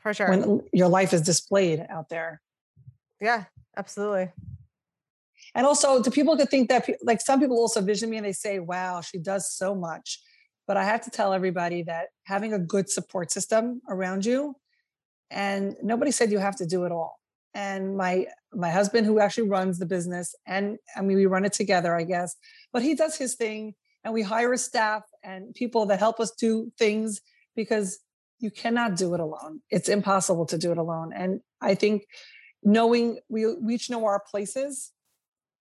[0.03, 0.29] For sure.
[0.29, 2.43] when your life is displayed out there.
[3.23, 4.33] yeah, absolutely.
[5.57, 8.33] And also, do people could think that, like, some people also vision me and they
[8.33, 10.21] say, wow, she does so much.
[10.67, 14.55] But I have to tell everybody that having a good support system around you,
[15.31, 17.19] and nobody said you have to do it all.
[17.55, 21.55] And my my husband, who actually runs the business, and I mean, we run it
[21.55, 22.37] together, I guess,
[22.73, 26.33] but he does his thing, and we hire a staff and people that help us
[26.33, 27.23] do things
[27.55, 27.99] because
[28.41, 29.63] you cannot do it alone.
[29.71, 31.13] It's impossible to do it alone.
[31.15, 32.07] And I think
[32.63, 34.93] knowing we, we each know our places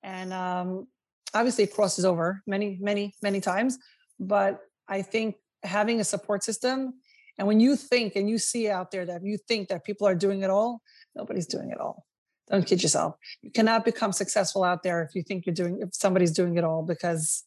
[0.06, 0.88] and um,
[1.34, 3.78] obviously it crosses over many many many times
[4.20, 4.52] but
[4.88, 6.94] i think having a support system
[7.38, 10.16] and when you think and you see out there that you think that people are
[10.26, 10.82] doing it all
[11.16, 12.06] nobody's doing it all.
[12.50, 13.16] Don't kid yourself.
[13.42, 16.64] You cannot become successful out there if you think you're doing if somebody's doing it
[16.64, 17.44] all because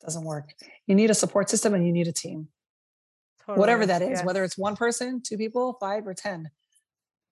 [0.00, 0.54] it doesn't work.
[0.86, 2.48] You need a support system and you need a team.
[3.46, 4.24] Whatever that is Yes.
[4.24, 6.50] whether it's one person two people five or ten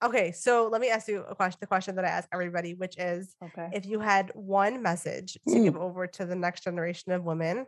[0.05, 2.99] Okay, so let me ask you a question, the question that I ask everybody, which
[2.99, 5.65] is okay if you had one message to Mm.
[5.65, 7.67] give over to the next generation of women,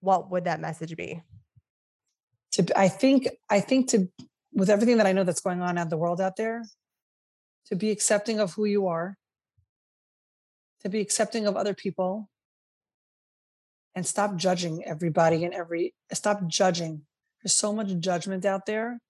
[0.00, 1.22] what would that message be?
[2.52, 4.08] to I think I think to
[4.52, 6.62] with everything that I know that's going on in the world out there,
[7.66, 9.16] to be accepting of who you are,
[10.82, 12.28] to be accepting of other people,
[13.94, 17.06] and stop judging everybody and every stop judging.
[17.42, 19.00] There's so much judgment out there,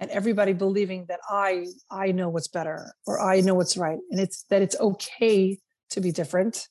[0.00, 4.20] and everybody believing that I I know what's better or I know what's right, and
[4.20, 5.58] it's that it's okay
[5.90, 6.68] to be different,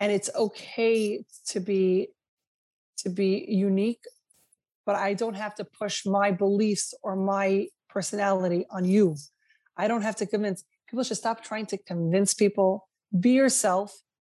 [0.00, 2.08] and it's okay to be
[2.98, 4.00] to be unique
[4.86, 9.16] but I don't have to push my beliefs or my personality on you.
[9.76, 12.88] I don't have to convince people should stop trying to convince people.
[13.18, 13.92] Be yourself,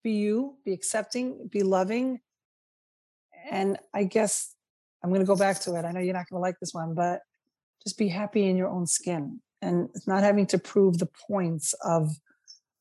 [0.04, 2.20] be you, be accepting, be loving.
[3.50, 4.54] And I guess
[5.04, 5.86] I'm going to go back to it.
[5.86, 7.22] I know you're not going to like this one, but
[7.86, 12.12] just be happy in your own skin and not having to prove the points of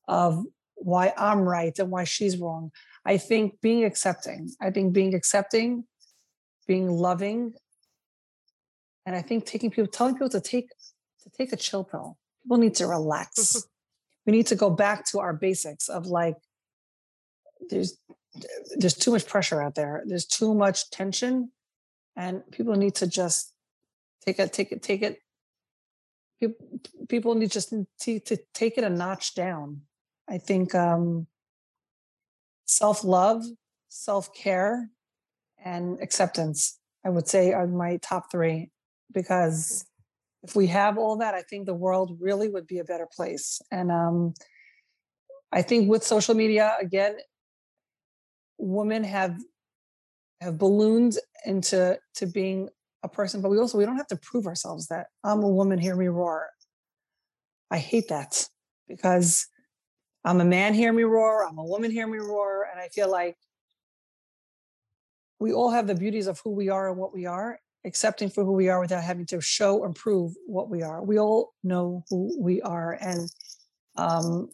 [0.07, 0.43] of
[0.75, 2.71] why I'm right and why she's wrong.
[3.05, 5.85] I think being accepting, I think being accepting,
[6.67, 7.53] being loving,
[9.05, 10.69] and I think taking people, telling people to take
[11.23, 12.17] to take a chill pill.
[12.43, 13.65] People need to relax.
[14.25, 16.35] we need to go back to our basics of like
[17.69, 17.97] there's
[18.77, 20.03] there's too much pressure out there.
[20.05, 21.51] There's too much tension,
[22.15, 23.54] and people need to just
[24.25, 25.19] take it, take it, take it.
[27.07, 29.81] People need just to, to take it a notch down.
[30.29, 31.27] I think um,
[32.65, 33.43] self love,
[33.89, 34.89] self care,
[35.63, 36.79] and acceptance.
[37.05, 38.71] I would say are my top three
[39.13, 39.85] because
[40.43, 43.61] if we have all that, I think the world really would be a better place.
[43.71, 44.33] And um,
[45.51, 47.15] I think with social media, again,
[48.57, 49.37] women have
[50.41, 52.69] have ballooned into to being
[53.05, 55.79] a person, but we also we don't have to prove ourselves that I'm a woman,
[55.79, 56.49] hear me roar.
[57.71, 58.47] I hate that
[58.87, 59.47] because
[60.25, 62.67] I'm a man, hear me roar, I'm a woman, hear me roar.
[62.69, 63.37] And I feel like
[65.39, 68.43] we all have the beauties of who we are and what we are, accepting for
[68.43, 71.03] who we are without having to show and prove what we are.
[71.03, 73.29] We all know who we are and
[73.97, 74.49] um,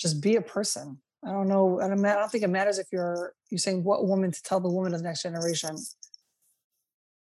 [0.00, 0.98] just be a person.
[1.26, 1.80] I don't know.
[1.80, 4.60] I don't, I don't think it matters if you're you're saying what woman to tell
[4.60, 5.76] the woman of the next generation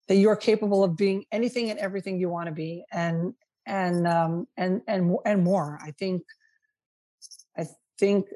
[0.08, 3.34] that you're capable of being anything and everything you want to be, and
[3.66, 5.78] and um, and and and more.
[5.82, 6.22] I think.
[7.56, 7.66] I
[7.98, 8.26] think.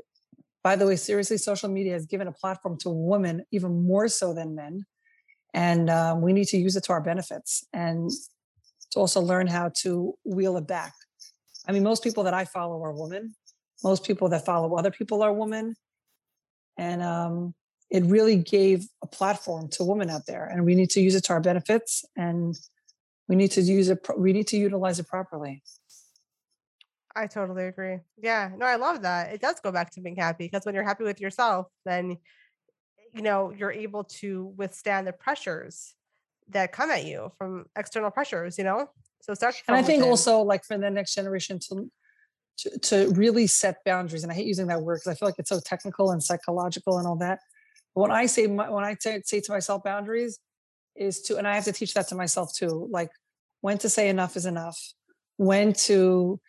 [0.65, 4.35] By the way, seriously, social media has given a platform to women even more so
[4.35, 4.85] than men,
[5.55, 8.11] and um, we need to use it to our benefits and
[8.91, 10.93] to also learn how to wheel it back.
[11.67, 13.35] I mean, most people that I follow are women
[13.85, 15.75] most people that follow other people are women.
[16.77, 17.55] And um,
[17.91, 20.45] it really gave a platform to women out there.
[20.45, 22.59] And we need to use it to our benefits and
[23.29, 25.63] we need to use it, we need to utilize it properly.
[27.15, 27.99] I totally agree.
[28.17, 29.33] Yeah, no, I love that.
[29.33, 32.19] It does go back to being happy because when you're happy with yourself, then
[33.15, 35.95] you know you're able to withstand the pressures
[36.51, 38.57] that come at you from external pressures.
[38.57, 39.63] You know, so starts.
[39.67, 40.11] And I think within.
[40.11, 41.91] also like for the next generation to
[42.59, 44.23] to, to really set boundaries.
[44.23, 46.99] And I hate using that word because I feel like it's so technical and psychological
[46.99, 47.41] and all that.
[47.99, 50.39] When I say when I say, say to myself boundaries
[50.95, 53.11] is to, and I have to teach that to myself too, like
[53.61, 54.79] when to say enough is enough,
[55.37, 56.41] when to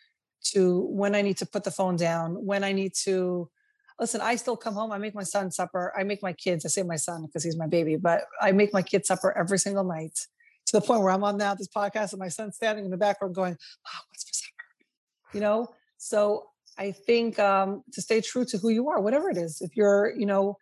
[0.52, 3.50] to when I need to put the phone down, when I need to
[3.98, 6.68] listen, I still come home, I make my son supper, I make my kids, I
[6.68, 9.84] say my son because he's my baby, but I make my kids supper every single
[9.84, 10.18] night
[10.66, 12.96] to the point where I'm on now this podcast and my son's standing in the
[12.96, 15.34] background going, oh, what's for supper?
[15.34, 16.46] You know, so
[16.78, 20.14] I think um, to stay true to who you are, whatever it is, if you're,
[20.16, 20.56] you know,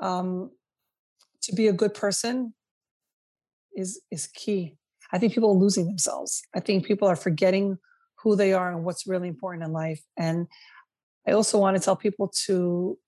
[0.00, 0.50] um,
[1.42, 2.54] to be a good person
[3.74, 4.76] is is key.
[5.12, 6.42] I think people are losing themselves.
[6.54, 7.78] I think people are forgetting
[8.22, 10.02] who they are and what's really important in life.
[10.16, 10.46] And
[11.26, 12.98] I also want to tell people to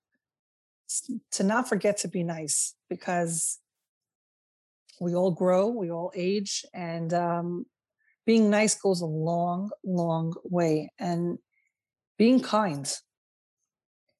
[1.32, 3.58] to not forget to be nice because
[5.00, 7.66] we all grow, we all age, and um,
[8.24, 10.90] being nice goes a long, long way.
[10.98, 11.38] And
[12.18, 12.92] being kind.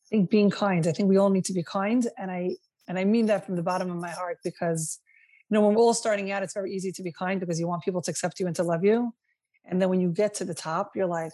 [0.09, 0.87] I think being kind.
[0.87, 2.57] I think we all need to be kind, and I
[2.89, 4.99] and I mean that from the bottom of my heart because
[5.49, 7.69] you know when we're all starting out, it's very easy to be kind because you
[7.69, 9.13] want people to accept you and to love you,
[9.67, 11.33] and then when you get to the top, you're like,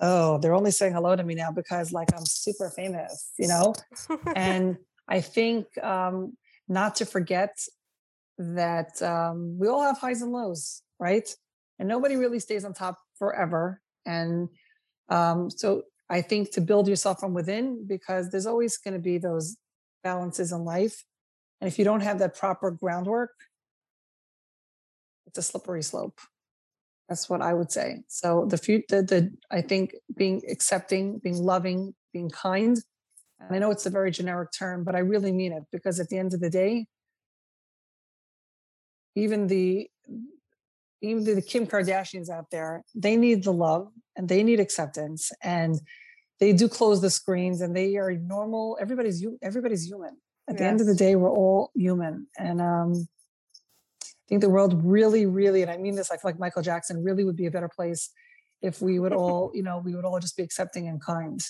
[0.00, 3.74] oh, they're only saying hello to me now because like I'm super famous, you know.
[4.36, 4.76] and
[5.08, 6.36] I think um,
[6.68, 7.58] not to forget
[8.38, 11.28] that um, we all have highs and lows, right?
[11.78, 13.80] And nobody really stays on top forever.
[14.06, 14.48] And
[15.08, 19.16] um, so I think to build yourself from within because there's always going to be
[19.16, 19.56] those
[20.04, 21.04] balances in life.
[21.58, 23.30] And if you don't have that proper groundwork,
[25.26, 26.20] it's a slippery slope.
[27.08, 28.02] That's what I would say.
[28.08, 32.76] So the future, the, the I think being accepting, being loving, being kind.
[33.40, 36.10] And I know it's a very generic term, but I really mean it because at
[36.10, 36.84] the end of the day,
[39.16, 39.88] even the
[41.00, 45.32] even the Kim Kardashians out there, they need the love and they need acceptance.
[45.42, 45.80] And
[46.42, 48.76] they do close the screens and they are normal.
[48.80, 50.16] Everybody's everybody's human.
[50.48, 50.58] At yes.
[50.58, 52.26] the end of the day, we're all human.
[52.36, 53.06] And um,
[54.02, 57.04] I think the world really, really, and I mean this, I feel like Michael Jackson
[57.04, 58.10] really would be a better place
[58.60, 61.40] if we would all, you know, we would all just be accepting and kind.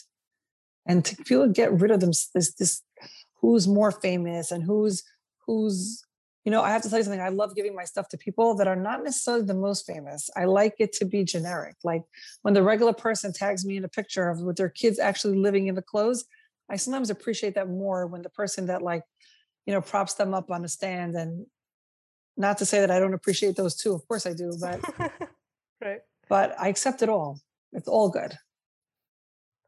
[0.85, 2.83] And to feel get rid of them, this this
[3.41, 5.03] who's more famous and who's
[5.47, 6.05] who's
[6.45, 7.21] you know, I have to tell you something.
[7.21, 10.29] I love giving my stuff to people that are not necessarily the most famous.
[10.37, 11.77] I like it to be generic.
[11.85, 12.03] Like
[12.43, 15.69] when the regular person tags me in a picture of with their kids actually living
[15.69, 16.25] in the clothes,
[16.69, 19.05] I sometimes appreciate that more when the person that like,
[19.67, 21.47] you know, props them up on a stand and
[22.37, 23.95] not to say that I don't appreciate those too.
[23.95, 24.81] Of course I do, but
[25.81, 26.01] right.
[26.29, 27.39] But I accept it all.
[27.73, 28.37] It's all good.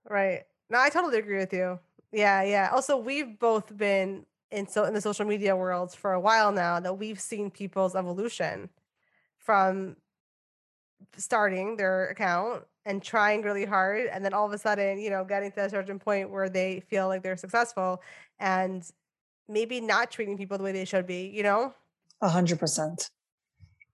[0.08, 0.42] Right.
[0.70, 1.78] No, I totally agree with you.
[2.10, 2.70] Yeah, yeah.
[2.72, 6.80] Also, we've both been in so in the social media world for a while now
[6.80, 8.68] that we've seen people's evolution
[9.38, 9.96] from
[11.16, 15.24] starting their account and trying really hard and then all of a sudden, you know,
[15.24, 18.02] getting to a certain point where they feel like they're successful
[18.38, 18.90] and
[19.48, 21.74] maybe not treating people the way they should be, you know?
[22.20, 23.10] A hundred percent.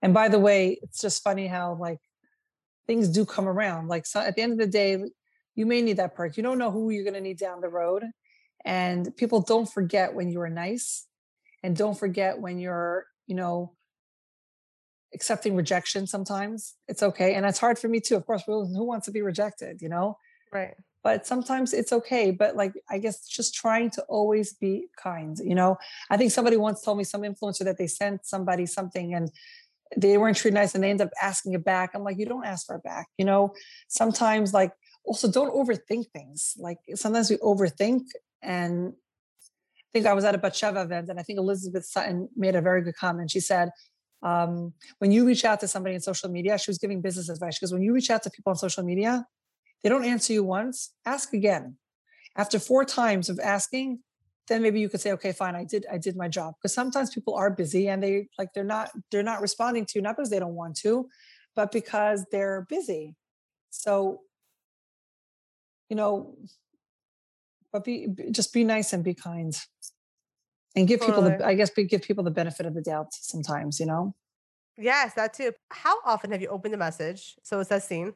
[0.02, 2.00] And by the way, it's just funny how like
[2.86, 3.88] things do come around.
[3.88, 4.98] Like so at the end of the day,
[5.54, 6.36] you may need that perk.
[6.36, 8.04] You don't know who you're going to need down the road.
[8.64, 11.06] And people don't forget when you are nice
[11.62, 13.72] and don't forget when you're, you know,
[15.14, 16.76] accepting rejection sometimes.
[16.86, 17.34] It's okay.
[17.34, 18.16] And that's hard for me too.
[18.16, 20.16] Of course, who wants to be rejected, you know?
[20.52, 20.74] Right.
[21.02, 22.30] But sometimes it's okay.
[22.30, 25.78] But like, I guess just trying to always be kind, you know?
[26.10, 29.30] I think somebody once told me, some influencer, that they sent somebody something and
[29.96, 31.92] they weren't treated nice and they end up asking it back.
[31.94, 33.54] I'm like, you don't ask for it back, you know?
[33.88, 34.72] Sometimes like,
[35.04, 36.54] also don't overthink things.
[36.58, 38.02] Like sometimes we overthink
[38.42, 42.54] and I think I was at a Batsheva event and I think Elizabeth Sutton made
[42.54, 43.30] a very good comment.
[43.30, 43.70] She said,
[44.22, 47.58] um, when you reach out to somebody in social media, she was giving business advice.
[47.58, 49.26] Because when you reach out to people on social media,
[49.82, 51.76] they don't answer you once, ask again.
[52.36, 54.00] After four times of asking,
[54.46, 56.54] then maybe you could say, okay, fine, I did, I did my job.
[56.58, 60.02] Because sometimes people are busy and they like they're not, they're not responding to you,
[60.02, 61.08] not because they don't want to,
[61.56, 63.16] but because they're busy.
[63.70, 64.20] So,
[65.88, 66.36] you know,
[67.72, 69.56] but be just be nice and be kind.
[70.76, 71.30] And give totally.
[71.30, 74.14] people the i guess give people the benefit of the doubt sometimes you know?
[74.78, 75.52] Yes that too.
[75.70, 77.36] How often have you opened the message?
[77.42, 78.14] So it says seen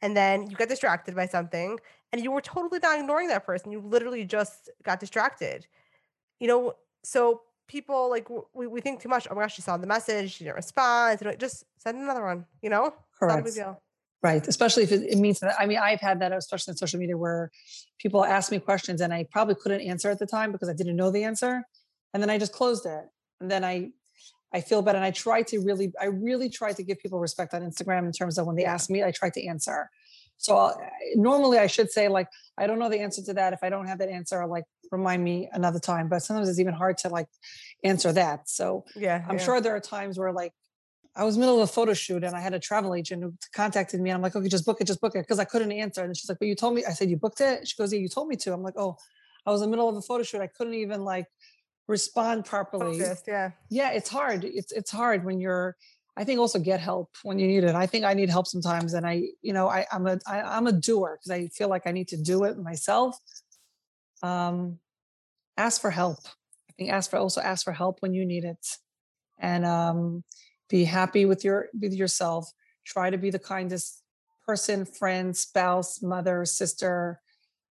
[0.00, 1.78] and then you get distracted by something
[2.12, 3.72] and you were totally not ignoring that person.
[3.72, 5.66] You literally just got distracted.
[6.40, 9.76] You know so people like we, we think too much oh my gosh she saw
[9.76, 12.94] the message she didn't respond just send another one you know?
[13.18, 13.58] Correct.
[14.20, 14.46] Right.
[14.48, 17.52] Especially if it, means that, I mean, I've had that, especially in social media, where
[17.98, 20.96] people ask me questions and I probably couldn't answer at the time because I didn't
[20.96, 21.62] know the answer
[22.12, 23.04] and then I just closed it.
[23.40, 23.92] And then I
[24.52, 24.96] I feel better.
[24.96, 28.12] And I try to really, I really try to give people respect on Instagram in
[28.12, 29.90] terms of when they ask me, I try to answer.
[30.38, 30.80] So I'll,
[31.16, 33.52] normally I should say like, I don't know the answer to that.
[33.52, 36.08] If I don't have that answer, I'll like remind me another time.
[36.08, 37.28] But sometimes it's even hard to like
[37.84, 38.48] answer that.
[38.48, 39.44] So yeah, I'm yeah.
[39.44, 40.54] sure there are times where like
[41.16, 44.00] I was middle of a photo shoot and I had a travel agent who contacted
[44.00, 45.26] me and I'm like, okay, just book it, just book it.
[45.26, 46.04] Cause I couldn't answer.
[46.04, 47.66] And she's like, but you told me, I said, you booked it.
[47.66, 48.52] She goes, yeah, you told me to.
[48.52, 48.96] I'm like, oh,
[49.44, 50.40] I was in the middle of a photo shoot.
[50.40, 51.26] I couldn't even like
[51.88, 53.00] respond properly.
[53.00, 53.50] Focused, yeah.
[53.70, 54.44] Yeah, it's hard.
[54.44, 55.76] It's it's hard when you're
[56.16, 57.74] I think also get help when you need it.
[57.74, 60.66] I think I need help sometimes and I, you know, I I'm a I, I'm
[60.66, 63.16] a doer because I feel like I need to do it myself.
[64.22, 64.78] Um
[65.56, 66.18] ask for help.
[66.68, 68.66] I think ask for also ask for help when you need it.
[69.38, 70.24] And um
[70.68, 72.50] be happy with your with yourself.
[72.84, 74.02] Try to be the kindest
[74.46, 77.20] person, friend, spouse, mother, sister,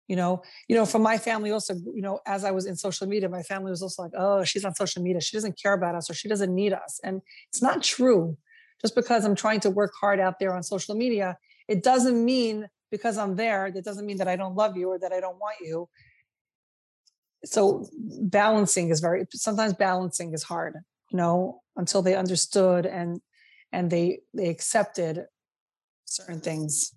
[0.08, 3.06] you know you know from my family also you know as i was in social
[3.06, 5.20] media my family was also like oh she's on social media.
[5.20, 7.00] She doesn't care about us or she doesn't need us.
[7.02, 8.36] And it's not true.
[8.82, 11.38] Just because i'm trying to work hard out there on social media
[11.68, 14.98] it doesn't mean because i'm there that doesn't mean that i don't love you or
[14.98, 15.88] that i don't want you.
[17.44, 17.86] So
[18.40, 20.74] balancing is very sometimes balancing is hard
[21.12, 23.20] you know until they understood and
[23.72, 25.26] and they they accepted
[26.04, 26.94] certain things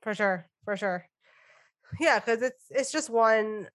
[0.00, 1.08] for sure for sure
[1.98, 3.68] yeah, because it's it's just one,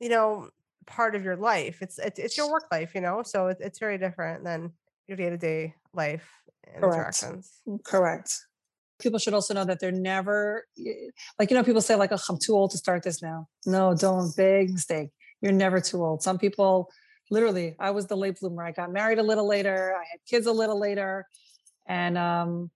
[0.00, 0.48] you know,
[0.86, 1.82] part of your life.
[1.82, 3.22] It's it's, it's your work life, you know.
[3.22, 4.72] So it's it's very different than
[5.06, 6.28] your day to day life
[6.80, 6.94] Correct.
[6.94, 7.60] interactions.
[7.66, 8.46] Mm, correct.
[9.00, 10.64] People should also know that they're never
[11.38, 13.48] like you know people say like oh I'm too old to start this now.
[13.66, 14.34] No, don't.
[14.36, 15.10] Big mistake.
[15.40, 16.22] You're never too old.
[16.22, 16.90] Some people
[17.30, 18.64] literally I was the late bloomer.
[18.64, 19.94] I got married a little later.
[19.94, 21.26] I had kids a little later,
[21.86, 22.70] and um,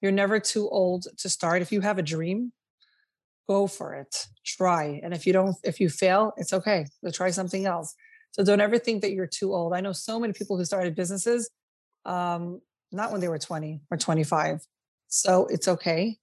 [0.00, 1.62] you're never too old to start.
[1.62, 2.52] If you have a dream,
[3.48, 7.30] go for it try and if you don't if you fail it's okay to try
[7.30, 7.94] something else
[8.30, 10.94] so don't ever think that you're too old i know so many people who started
[10.94, 11.50] businesses
[12.04, 12.60] um,
[12.90, 14.60] not when they were 20 or 25
[15.08, 16.18] so it's okay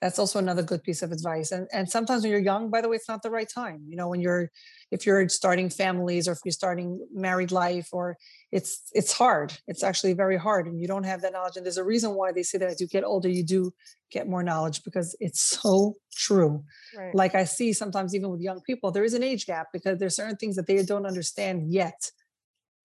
[0.00, 2.88] that's also another good piece of advice and and sometimes when you're young by the
[2.88, 4.50] way it's not the right time you know when you're
[4.90, 8.16] if you're starting families or if you're starting married life or
[8.52, 11.76] it's it's hard it's actually very hard and you don't have that knowledge and there's
[11.76, 13.72] a reason why they say that as you get older you do
[14.10, 16.62] get more knowledge because it's so true
[16.96, 17.14] right.
[17.14, 20.16] like i see sometimes even with young people there is an age gap because there's
[20.16, 22.10] certain things that they don't understand yet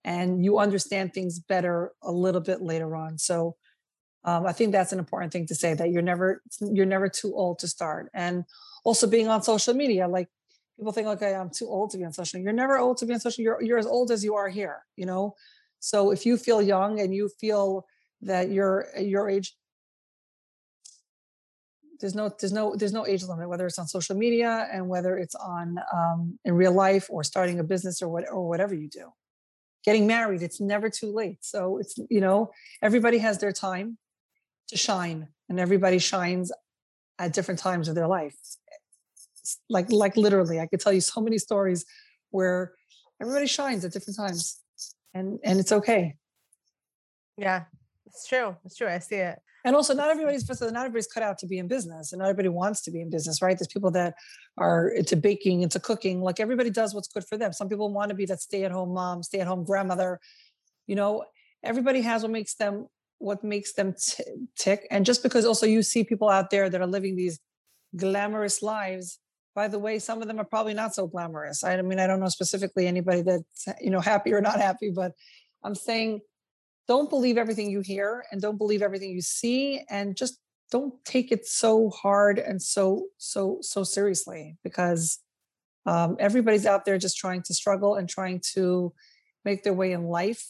[0.04, 3.56] and you understand things better a little bit later on so
[4.26, 7.32] um, I think that's an important thing to say that you're never you're never too
[7.34, 8.10] old to start.
[8.12, 8.44] And
[8.84, 10.28] also being on social media, like
[10.76, 12.40] people think, okay, I'm too old to be on social.
[12.40, 13.44] You're never old to be on social.
[13.44, 15.36] You're you're as old as you are here, you know.
[15.78, 17.86] So if you feel young and you feel
[18.22, 19.54] that you're your age,
[22.00, 25.16] there's no there's no there's no age limit whether it's on social media and whether
[25.16, 28.88] it's on um, in real life or starting a business or what or whatever you
[28.88, 29.12] do
[29.84, 32.50] getting married it's never too late so it's you know
[32.82, 33.96] everybody has their time
[34.68, 36.52] to shine and everybody shines
[37.18, 38.36] at different times of their life.
[39.68, 41.84] Like like literally i could tell you so many stories
[42.30, 42.72] where
[43.22, 44.60] everybody shines at different times
[45.14, 46.16] and and it's okay.
[47.38, 47.64] Yeah
[48.06, 49.38] it's true it's true i see it.
[49.64, 52.48] And also not everybody's not everybody's cut out to be in business and not everybody
[52.48, 53.56] wants to be in business right?
[53.56, 54.14] There's people that
[54.58, 57.52] are into baking into cooking like everybody does what's good for them.
[57.52, 60.20] Some people want to be that stay-at-home mom stay-at-home grandmother
[60.86, 61.24] you know?
[61.62, 62.86] Everybody has what makes them
[63.18, 64.24] what makes them t-
[64.56, 64.86] tick.
[64.90, 67.40] And just because also you see people out there that are living these
[67.94, 69.18] glamorous lives
[69.54, 71.64] by the way some of them are probably not so glamorous.
[71.64, 75.12] I mean i don't know specifically anybody that's you know happy or not happy but
[75.64, 76.20] i'm saying
[76.88, 80.40] don't believe everything you hear and don't believe everything you see and just
[80.70, 85.20] don't take it so hard and so so so seriously because
[85.86, 88.92] um, everybody's out there just trying to struggle and trying to
[89.44, 90.44] make their way in life.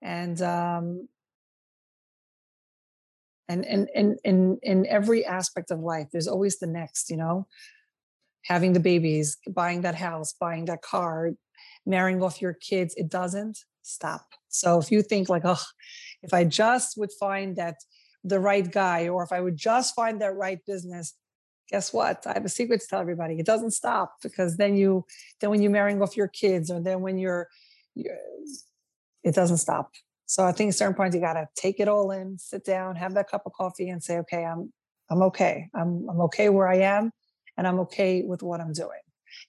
[0.00, 1.08] And um,
[3.48, 7.46] and and and in in every aspect of life there's always the next you know
[8.44, 11.32] having the babies buying that house buying that car
[11.86, 13.58] marrying off your kids it doesn't
[13.88, 14.26] stop.
[14.48, 15.62] So if you think like, oh,
[16.22, 17.76] if I just would find that
[18.24, 21.14] the right guy, or if I would just find that right business,
[21.70, 22.26] guess what?
[22.26, 23.38] I have a secret to tell everybody.
[23.38, 25.04] It doesn't stop because then you,
[25.40, 27.48] then when you're marrying off your kids, or then when you're,
[27.94, 28.16] you're
[29.24, 29.92] it doesn't stop.
[30.28, 32.96] So I think at certain points you got to take it all in, sit down,
[32.96, 34.70] have that cup of coffee, and say, okay, I'm
[35.10, 35.68] I'm okay.
[35.74, 37.10] I'm I'm okay where I am,
[37.56, 39.00] and I'm okay with what I'm doing.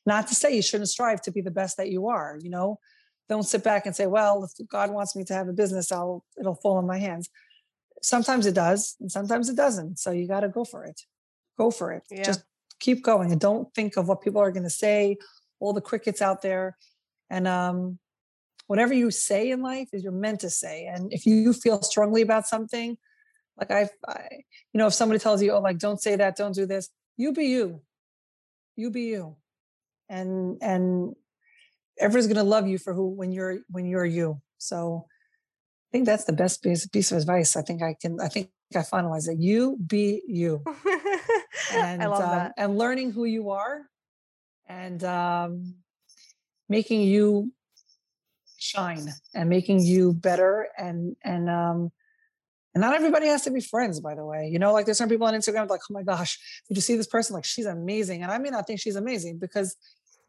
[0.06, 2.40] Not to say you shouldn't strive to be the best that you are.
[2.42, 2.80] You know,
[3.28, 6.24] don't sit back and say, well, if God wants me to have a business, I'll
[6.40, 7.30] it'll fall in my hands.
[8.02, 10.00] Sometimes it does, and sometimes it doesn't.
[10.00, 11.02] So you got to go for it.
[11.58, 12.04] Go for it.
[12.10, 12.24] Yeah.
[12.24, 12.44] Just
[12.80, 15.18] keep going and don't think of what people are going to say,
[15.60, 16.78] all the crickets out there.
[17.30, 18.00] And um,
[18.70, 20.86] whatever you say in life is you're meant to say.
[20.86, 22.98] And if you feel strongly about something,
[23.58, 24.28] like I've, I,
[24.72, 26.88] you know, if somebody tells you, oh, like, don't say that, don't do this,
[27.18, 27.82] you be you.
[28.76, 29.38] You be you.
[30.08, 31.16] And, and
[32.00, 36.06] everyone's going to love you for who when you're when you're you so i think
[36.06, 39.28] that's the best piece, piece of advice i think i can i think i finalized
[39.28, 40.64] it you be you
[41.74, 42.54] and I love um, that.
[42.58, 43.82] and learning who you are
[44.68, 45.76] and um,
[46.70, 47.52] making you
[48.70, 51.92] shine and making you better and and um
[52.76, 54.48] and not everybody has to be friends, by the way.
[54.48, 56.38] You know, like there's some people on Instagram like, oh my gosh,
[56.68, 57.34] did you see this person?
[57.34, 58.22] Like she's amazing.
[58.22, 59.76] And I may not think she's amazing because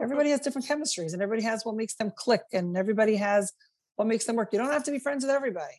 [0.00, 3.52] everybody has different chemistries and everybody has what makes them click and everybody has
[3.96, 4.52] what makes them work.
[4.52, 5.74] You don't have to be friends with everybody.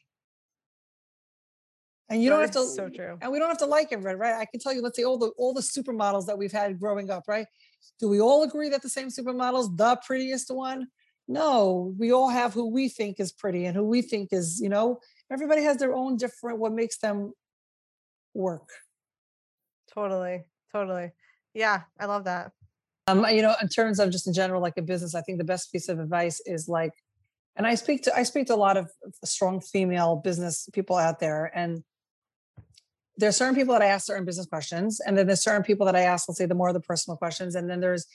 [2.09, 3.17] And you that don't have to so true.
[3.21, 4.35] And we don't have to like everybody, right?
[4.35, 7.09] I can tell you, let's say all the all the supermodels that we've had growing
[7.09, 7.47] up, right?
[7.99, 10.87] Do we all agree that the same supermodels, the prettiest one?
[11.27, 14.69] No, we all have who we think is pretty and who we think is, you
[14.69, 14.99] know,
[15.31, 17.33] everybody has their own different what makes them
[18.33, 18.69] work.
[19.93, 20.43] Totally.
[20.71, 21.11] Totally.
[21.53, 22.51] Yeah, I love that.
[23.07, 25.43] Um, you know, in terms of just in general, like a business, I think the
[25.43, 26.93] best piece of advice is like,
[27.55, 28.89] and I speak to I speak to a lot of
[29.25, 31.83] strong female business people out there, and
[33.17, 35.85] there are certain people that I ask certain business questions, and then there's certain people
[35.87, 38.05] that I ask, let's say, the more the personal questions, and then there's,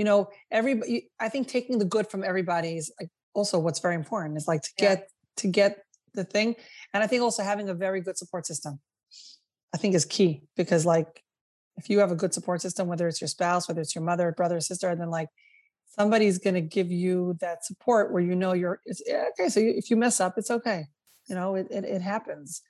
[0.00, 3.96] you know, every I think taking the good from everybody is like also what's very
[3.96, 5.04] important is like to get yeah.
[5.36, 6.56] to get the thing,
[6.94, 8.80] and I think also having a very good support system,
[9.74, 11.22] I think is key because like
[11.76, 14.32] if you have a good support system, whether it's your spouse, whether it's your mother,
[14.32, 15.28] brother, sister, and then like
[15.84, 19.50] somebody's going to give you that support where you know you're it's eh, okay.
[19.50, 20.86] So if you mess up, it's okay.
[21.28, 22.62] You know, it, it, it happens.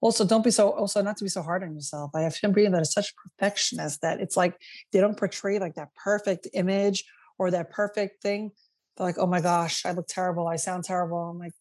[0.00, 2.12] Also, don't be so also not to be so hard on yourself.
[2.14, 4.56] I have some people that are such perfectionists that it's like
[4.92, 7.04] they don't portray like that perfect image
[7.38, 8.52] or that perfect thing.
[8.96, 10.46] They're like, oh my gosh, I look terrible.
[10.46, 11.18] I sound terrible.
[11.18, 11.52] I'm like,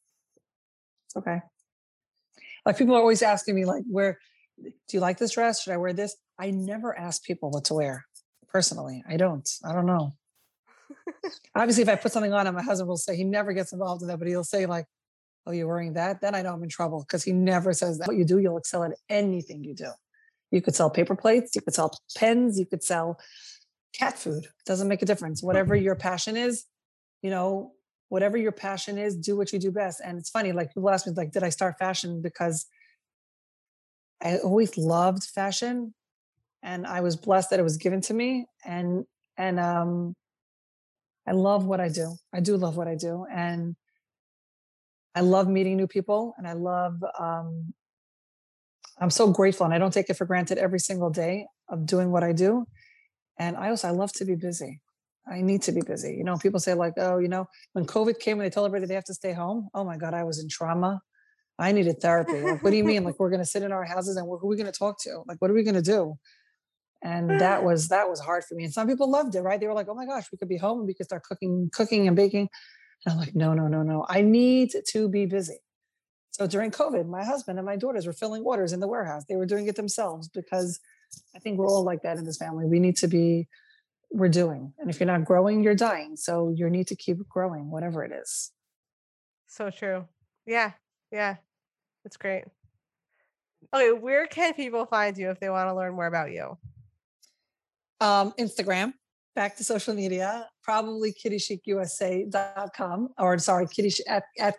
[1.08, 1.42] it's okay.
[2.66, 4.20] Like people are always asking me, like, where
[4.62, 5.62] do you like this dress?
[5.62, 6.16] Should I wear this?
[6.38, 8.06] I never ask people what to wear
[8.50, 9.04] personally.
[9.08, 9.50] I don't.
[9.64, 10.14] I don't know.
[11.56, 14.02] Obviously, if I put something on, and my husband will say he never gets involved
[14.02, 14.86] in that, but he'll say like,
[15.48, 18.08] "Oh, you're wearing that?" Then I know I'm in trouble because he never says that.
[18.08, 19.92] What you do, you'll excel at anything you do.
[20.52, 21.56] You could sell paper plates.
[21.56, 22.60] You could sell pens.
[22.60, 23.20] You could sell
[23.94, 24.46] cat food.
[24.46, 25.42] It doesn't make a difference.
[25.42, 26.66] Whatever your passion is,
[27.22, 27.74] you know,
[28.10, 30.02] whatever your passion is, do what you do best.
[30.04, 32.66] And it's funny, like people ask me, like, did I start fashion because
[34.22, 35.94] I always loved fashion,
[36.64, 38.48] and I was blessed that it was given to me.
[38.66, 39.06] And
[39.38, 40.16] and um,
[41.28, 42.16] I love what I do.
[42.34, 43.76] I do love what I do, and
[45.18, 47.74] I love meeting new people, and I love um,
[49.00, 52.12] I'm so grateful and I don't take it for granted every single day of doing
[52.12, 52.66] what I do.
[53.38, 54.82] And I also I love to be busy.
[55.30, 56.16] I need to be busy.
[56.16, 58.88] You know, people say like, oh, you know, when COVID came and they told everybody
[58.88, 59.70] they have to stay home.
[59.74, 61.02] Oh my God, I was in trauma.
[61.60, 62.40] I needed therapy.
[62.42, 63.04] Like, what do you mean?
[63.04, 65.02] Like we're going to sit in our houses and who are we going to talk
[65.04, 65.24] to?
[65.28, 66.18] Like, what are we going to do?
[67.04, 68.64] And that was that was hard for me.
[68.64, 69.60] And some people loved it, right?
[69.60, 71.70] They were like, oh my gosh, we could be home and we could start cooking,
[71.72, 72.50] cooking and baking.
[73.06, 74.06] And I'm like, no, no, no, no.
[74.10, 75.60] I need to be busy.
[76.32, 79.26] So during COVID, my husband and my daughters were filling waters in the warehouse.
[79.28, 80.80] They were doing it themselves because
[81.36, 82.66] I think we're all like that in this family.
[82.66, 83.48] We need to be,
[84.12, 84.74] we're doing.
[84.78, 86.16] And if you're not growing, you're dying.
[86.16, 88.52] So you need to keep growing, whatever it is.
[89.48, 90.06] So true.
[90.46, 90.74] Yeah.
[91.12, 91.38] Yeah.
[92.06, 92.44] It's great.
[93.74, 93.92] Okay.
[93.92, 96.58] Where can people find you if they want to learn more about you?
[98.00, 98.94] Um, Instagram,
[99.34, 104.58] back to social media, probably kidichicusa.com or sorry, kitty at, at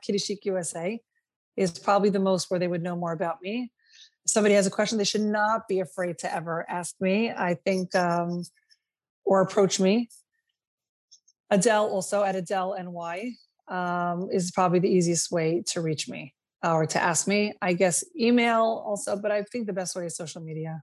[1.57, 3.71] is probably the most where they would know more about me.
[4.25, 7.31] If somebody has a question, they should not be afraid to ever ask me.
[7.31, 8.45] I think, um,
[9.25, 10.09] or approach me.
[11.53, 13.35] Udel also at Udel NY
[13.69, 17.53] um, is probably the easiest way to reach me or to ask me.
[17.61, 20.83] I guess email also, but I think the best way is social media.